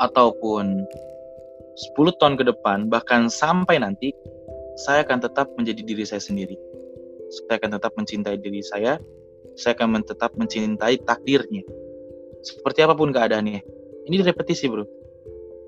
ataupun 0.00 0.88
10 1.96 2.20
tahun 2.20 2.34
ke 2.40 2.44
depan, 2.48 2.88
bahkan 2.88 3.28
sampai 3.28 3.80
nanti, 3.80 4.12
saya 4.86 5.04
akan 5.04 5.18
tetap 5.20 5.52
menjadi 5.60 5.82
diri 5.84 6.04
saya 6.08 6.22
sendiri. 6.22 6.56
Saya 7.30 7.60
akan 7.60 7.70
tetap 7.78 7.92
mencintai 7.94 8.36
diri 8.40 8.64
saya, 8.64 8.96
saya 9.54 9.76
akan 9.76 10.02
tetap 10.02 10.32
mencintai 10.34 11.04
takdirnya. 11.04 11.62
Seperti 12.40 12.80
apa 12.82 12.96
pun 12.96 13.12
keadaannya. 13.12 13.60
Ini 14.08 14.14
direpetisi 14.24 14.66
bro. 14.72 14.88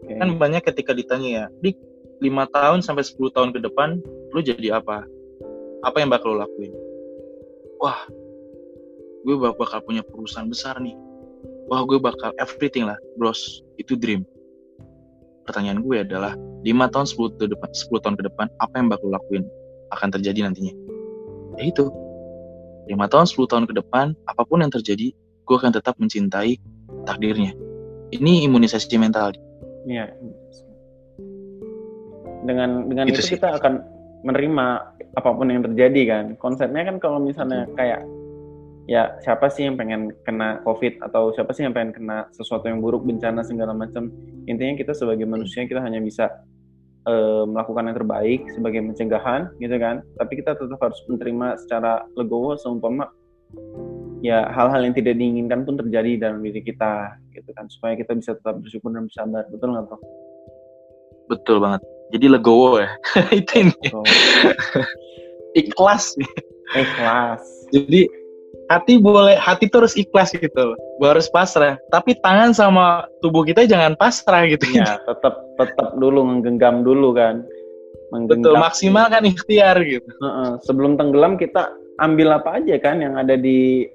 Okay. 0.03 0.19
kan 0.19 0.35
banyak 0.35 0.67
ketika 0.67 0.91
ditanya 0.91 1.29
ya 1.31 1.45
di 1.63 1.79
lima 2.19 2.51
tahun 2.51 2.83
sampai 2.83 3.07
10 3.07 3.23
tahun 3.39 3.55
ke 3.55 3.63
depan 3.71 4.03
lu 4.35 4.41
jadi 4.43 4.83
apa? 4.83 5.07
Apa 5.87 6.03
yang 6.03 6.11
bakal 6.11 6.35
lo 6.35 6.43
lakuin? 6.43 6.75
Wah 7.79 8.11
gue 9.23 9.35
bakal 9.39 9.79
punya 9.87 10.03
perusahaan 10.03 10.51
besar 10.51 10.83
nih. 10.83 10.99
Wah 11.71 11.87
gue 11.87 12.03
bakal 12.03 12.35
everything 12.43 12.91
lah 12.91 12.99
bros. 13.15 13.63
Itu 13.79 13.95
dream. 13.95 14.27
Pertanyaan 15.47 15.83
gue 15.87 16.03
adalah 16.03 16.35
lima 16.63 16.87
tahun 16.87 17.07
10 17.11 17.39
tahun, 17.39 17.51
depan, 17.59 17.69
10 17.71 18.03
tahun 18.03 18.15
ke 18.19 18.23
depan 18.31 18.47
apa 18.63 18.75
yang 18.79 18.89
bakal 18.91 19.09
lakuin 19.11 19.43
akan 19.93 20.09
terjadi 20.15 20.47
nantinya 20.47 20.75
ya 21.59 21.69
itu 21.69 21.91
lima 22.87 23.07
tahun 23.07 23.27
10 23.27 23.51
tahun 23.51 23.65
ke 23.71 23.75
depan 23.79 24.15
apa 24.27 24.43
pun 24.47 24.63
yang 24.63 24.73
terjadi 24.73 25.15
gue 25.47 25.57
akan 25.59 25.75
tetap 25.75 25.99
mencintai 25.99 26.59
takdirnya. 27.05 27.53
Ini 28.13 28.47
imunisasi 28.47 28.97
mental. 29.01 29.35
Iya. 29.89 30.13
Dengan 32.43 32.91
dengan 32.91 33.07
itu, 33.09 33.23
itu 33.23 33.39
kita 33.39 33.59
akan 33.59 33.83
menerima 34.23 34.67
apa 35.19 35.31
pun 35.35 35.51
yang 35.51 35.63
terjadi 35.67 36.03
kan. 36.09 36.25
Konsepnya 36.39 36.87
kan 36.87 36.97
kalau 37.03 37.19
misalnya 37.19 37.67
kayak 37.75 38.07
ya 38.91 39.15
siapa 39.23 39.47
sih 39.47 39.67
yang 39.67 39.79
pengen 39.79 40.11
kena 40.27 40.59
covid 40.67 40.99
atau 41.07 41.31
siapa 41.31 41.55
sih 41.55 41.63
yang 41.63 41.75
pengen 41.75 41.95
kena 41.95 42.27
sesuatu 42.35 42.67
yang 42.67 42.83
buruk 42.83 43.07
bencana 43.07 43.47
segala 43.47 43.71
macam 43.71 44.11
intinya 44.51 44.75
kita 44.75 44.91
sebagai 44.91 45.23
manusia 45.23 45.63
kita 45.71 45.79
hanya 45.79 46.03
bisa 46.03 46.27
uh, 47.07 47.45
melakukan 47.49 47.91
yang 47.91 47.97
terbaik 47.97 48.41
sebagai 48.55 48.81
pencegahan 48.93 49.51
gitu 49.59 49.77
kan 49.79 50.03
tapi 50.19 50.33
kita 50.39 50.55
tetap 50.55 50.81
harus 50.81 51.01
menerima 51.09 51.59
secara 51.63 52.07
legowo 52.15 52.55
seumpama 52.59 53.09
ya 54.23 54.47
hal-hal 54.55 54.87
yang 54.87 54.95
tidak 54.95 55.19
diinginkan 55.19 55.67
pun 55.67 55.75
terjadi 55.77 56.31
dalam 56.31 56.41
diri 56.41 56.63
kita 56.63 57.19
gitu 57.35 57.51
kan 57.59 57.67
supaya 57.69 57.99
kita 57.99 58.15
bisa 58.15 58.39
tetap 58.39 58.63
bersyukur 58.63 58.95
dan 58.95 59.11
bersabar 59.11 59.45
betul 59.51 59.75
nggak 59.75 59.85
bro? 59.91 59.99
Betul 61.31 61.57
banget. 61.63 61.83
Jadi 62.13 62.27
legowo 62.29 62.79
ya 62.79 62.91
itu 63.41 63.53
ini. 63.67 63.75
ikhlas 65.61 66.15
nih. 66.17 66.33
Ikhlas. 66.77 67.43
Jadi 67.75 68.07
hati 68.71 68.99
boleh 68.99 69.35
hati 69.39 69.67
terus 69.67 69.99
ikhlas 69.99 70.35
gitu 70.35 70.77
harus 71.03 71.27
pasrah 71.31 71.79
tapi 71.91 72.15
tangan 72.23 72.55
sama 72.55 73.07
tubuh 73.25 73.43
kita 73.43 73.67
jangan 73.67 73.99
pasrah 73.99 74.47
gitu 74.47 74.65
ya 74.77 74.99
tetap 75.09 75.35
tetap 75.59 75.99
dulu 75.99 76.23
menggenggam 76.23 76.87
dulu 76.87 77.15
kan 77.15 77.43
menggenggam 78.15 78.55
betul 78.55 78.63
maksimal 78.63 79.07
kan 79.11 79.27
ikhtiar 79.27 79.77
gitu 79.83 80.07
uh 80.23 80.27
-uh. 80.27 80.51
sebelum 80.63 80.95
tenggelam 80.95 81.35
kita 81.35 81.75
ambil 82.01 82.39
apa 82.39 82.63
aja 82.63 82.79
kan 82.81 83.03
yang 83.03 83.19
ada 83.19 83.37
di 83.37 83.87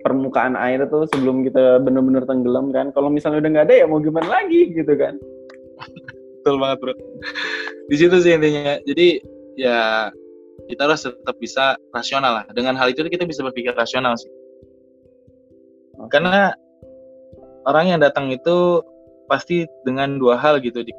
permukaan 0.00 0.56
air 0.56 0.88
tuh 0.88 1.04
sebelum 1.12 1.44
kita 1.44 1.80
benar-benar 1.84 2.24
tenggelam 2.24 2.72
kan. 2.72 2.92
Kalau 2.96 3.12
misalnya 3.12 3.44
udah 3.44 3.50
nggak 3.52 3.66
ada 3.70 3.74
ya 3.84 3.86
mau 3.86 4.00
gimana 4.00 4.28
lagi 4.40 4.72
gitu 4.72 4.92
kan. 4.96 5.20
Betul 6.40 6.56
banget 6.56 6.78
bro. 6.80 6.94
Di 7.92 7.96
situ 8.00 8.16
sih 8.20 8.32
intinya. 8.32 8.80
Jadi 8.84 9.20
ya 9.60 10.08
kita 10.70 10.86
harus 10.86 11.02
tetap 11.02 11.36
bisa 11.42 11.74
rasional 11.90 12.42
lah. 12.42 12.44
Dengan 12.54 12.78
hal 12.78 12.94
itu 12.94 13.02
kita 13.02 13.26
bisa 13.26 13.42
berpikir 13.42 13.74
rasional 13.74 14.14
sih. 14.14 14.30
Karena 16.08 16.54
orang 17.66 17.92
yang 17.92 18.00
datang 18.00 18.30
itu 18.30 18.80
pasti 19.26 19.66
dengan 19.82 20.16
dua 20.16 20.38
hal 20.38 20.62
gitu 20.62 20.80
di 20.86 20.94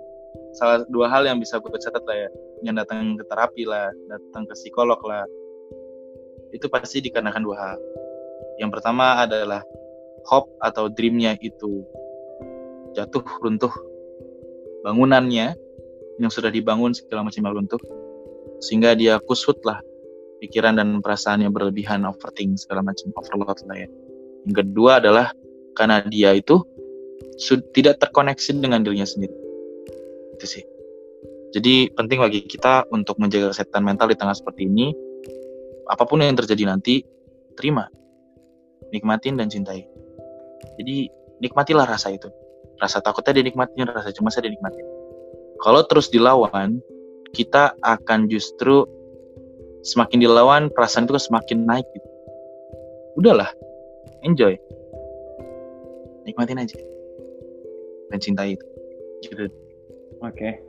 salah 0.55 0.83
dua 0.91 1.07
hal 1.07 1.23
yang 1.23 1.39
bisa 1.39 1.57
gue 1.63 1.71
catat 1.71 2.03
lah 2.03 2.17
ya. 2.27 2.29
Yang 2.61 2.75
datang 2.85 2.99
ke 3.17 3.23
terapi 3.25 3.63
lah 3.63 3.89
datang 4.11 4.43
ke 4.45 4.53
psikolog 4.53 4.99
lah. 5.07 5.23
Itu 6.51 6.67
pasti 6.67 6.99
dikarenakan 6.99 7.41
dua 7.41 7.55
hal. 7.57 7.77
Yang 8.59 8.77
pertama 8.77 9.23
adalah 9.23 9.63
hope 10.27 10.51
atau 10.59 10.91
dreamnya 10.91 11.39
itu 11.39 11.87
jatuh 12.93 13.23
runtuh. 13.39 13.71
Bangunannya 14.83 15.55
yang 16.19 16.31
sudah 16.33 16.53
dibangun 16.53 16.93
segala 16.93 17.25
macam 17.25 17.49
runtuh 17.49 17.81
sehingga 18.61 18.93
dia 18.93 19.17
kusut 19.19 19.57
lah 19.65 19.81
pikiran 20.39 20.77
dan 20.77 21.01
perasaannya 21.01 21.49
berlebihan 21.49 22.05
overthink 22.05 22.57
segala 22.61 22.85
macam 22.85 23.09
overload 23.17 23.59
lah 23.67 23.77
ya 23.77 23.89
yang 24.47 24.55
kedua 24.55 25.01
adalah 25.01 25.33
karena 25.77 26.05
dia 26.05 26.33
itu 26.37 26.61
tidak 27.73 27.97
terkoneksi 28.01 28.61
dengan 28.61 28.85
dirinya 28.85 29.05
sendiri 29.05 29.33
itu 30.37 30.45
sih 30.45 30.63
jadi 31.51 31.91
penting 31.91 32.21
bagi 32.21 32.47
kita 32.47 32.87
untuk 32.93 33.19
menjaga 33.19 33.51
kesehatan 33.51 33.83
mental 33.83 34.07
di 34.07 34.15
tengah 34.15 34.37
seperti 34.37 34.69
ini 34.69 34.93
apa 35.89 36.07
pun 36.07 36.23
yang 36.23 36.37
terjadi 36.37 36.69
nanti 36.71 37.03
terima 37.59 37.91
nikmatin 38.91 39.39
dan 39.39 39.47
cintai. 39.47 39.87
Jadi 40.77 41.09
nikmatilah 41.41 41.87
rasa 41.87 42.13
itu. 42.13 42.29
Rasa 42.77 42.99
takutnya 42.99 43.41
dinikmatin, 43.41 43.87
rasa 43.87 44.11
cemasnya 44.11 44.51
dinikmatin. 44.51 44.85
Kalau 45.63 45.81
terus 45.87 46.11
dilawan, 46.11 46.77
kita 47.31 47.75
akan 47.83 48.27
justru 48.27 48.87
semakin 49.81 50.21
dilawan, 50.21 50.69
perasaan 50.71 51.09
itu 51.09 51.17
semakin 51.17 51.65
naik 51.65 51.87
gitu. 51.95 52.09
Udahlah, 53.17 53.49
enjoy. 54.23 54.55
Nikmatin 56.23 56.61
aja. 56.61 56.77
Dan 58.13 58.19
cintai 58.21 58.55
itu. 58.55 58.65
Gitu. 59.25 59.49
Oke. 60.21 60.61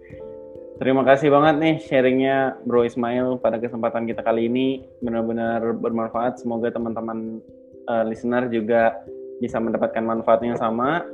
Terima 0.81 1.07
kasih 1.07 1.31
banget 1.31 1.55
nih 1.62 1.77
sharingnya 1.87 2.59
Bro 2.66 2.83
Ismail 2.83 3.38
pada 3.38 3.61
kesempatan 3.62 4.09
kita 4.09 4.25
kali 4.27 4.51
ini. 4.51 4.83
Benar-benar 4.98 5.79
bermanfaat. 5.79 6.42
Semoga 6.42 6.75
teman-teman 6.75 7.38
uh, 7.87 8.03
listener 8.03 8.51
juga 8.51 8.96
bisa 9.38 9.62
mendapatkan 9.62 10.03
manfaatnya 10.03 10.59
sama. 10.59 11.07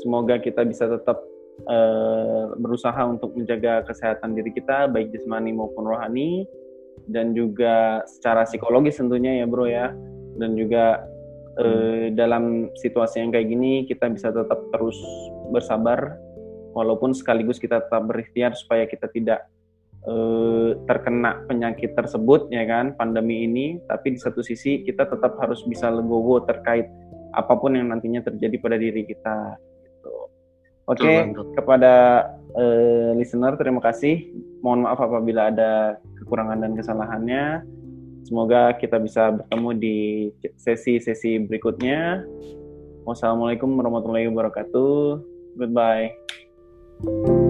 Semoga 0.00 0.40
kita 0.40 0.64
bisa 0.64 0.88
tetap 0.88 1.27
uh, 1.66 2.54
berusaha 2.54 2.98
untuk 3.08 3.34
menjaga 3.34 3.82
kesehatan 3.88 4.38
diri 4.38 4.54
kita 4.54 4.86
baik 4.86 5.10
jasmani 5.10 5.50
maupun 5.50 5.88
rohani 5.88 6.46
dan 7.08 7.32
juga 7.32 8.04
secara 8.06 8.44
psikologis 8.44 9.00
tentunya 9.00 9.42
ya 9.42 9.46
bro 9.48 9.66
ya. 9.66 9.90
Dan 10.38 10.54
juga 10.54 11.02
uh, 11.58 12.12
dalam 12.14 12.70
situasi 12.78 13.24
yang 13.24 13.34
kayak 13.34 13.48
gini 13.50 13.72
kita 13.88 14.06
bisa 14.12 14.30
tetap 14.30 14.60
terus 14.70 14.94
bersabar 15.50 16.14
walaupun 16.76 17.10
sekaligus 17.16 17.58
kita 17.58 17.82
tetap 17.82 18.06
berikhtiar 18.06 18.54
supaya 18.54 18.86
kita 18.86 19.10
tidak 19.10 19.50
uh, 20.06 20.78
terkena 20.86 21.42
penyakit 21.50 21.96
tersebut 21.98 22.52
ya 22.54 22.62
kan 22.68 22.94
pandemi 22.94 23.48
ini. 23.48 23.82
Tapi 23.88 24.14
di 24.14 24.18
satu 24.20 24.44
sisi 24.44 24.86
kita 24.86 25.10
tetap 25.10 25.34
harus 25.42 25.64
bisa 25.66 25.90
legowo 25.90 26.44
terkait 26.46 26.86
apa 27.34 27.54
pun 27.60 27.76
yang 27.76 27.92
nantinya 27.92 28.24
terjadi 28.24 28.56
pada 28.56 28.76
diri 28.80 29.04
kita 29.04 29.58
Oke, 30.88 31.04
okay, 31.04 31.36
kepada 31.52 32.24
uh, 32.56 33.12
listener 33.12 33.60
terima 33.60 33.84
kasih. 33.84 34.32
Mohon 34.64 34.88
maaf 34.88 34.98
apabila 35.04 35.52
ada 35.52 36.00
kekurangan 36.16 36.64
dan 36.64 36.72
kesalahannya. 36.72 37.60
Semoga 38.24 38.72
kita 38.76 38.96
bisa 38.96 39.36
bertemu 39.36 39.70
di 39.76 39.98
sesi-sesi 40.56 41.44
berikutnya. 41.44 42.24
Wassalamualaikum 43.04 43.68
warahmatullahi 43.76 44.32
wabarakatuh. 44.32 45.20
Goodbye. 45.60 47.47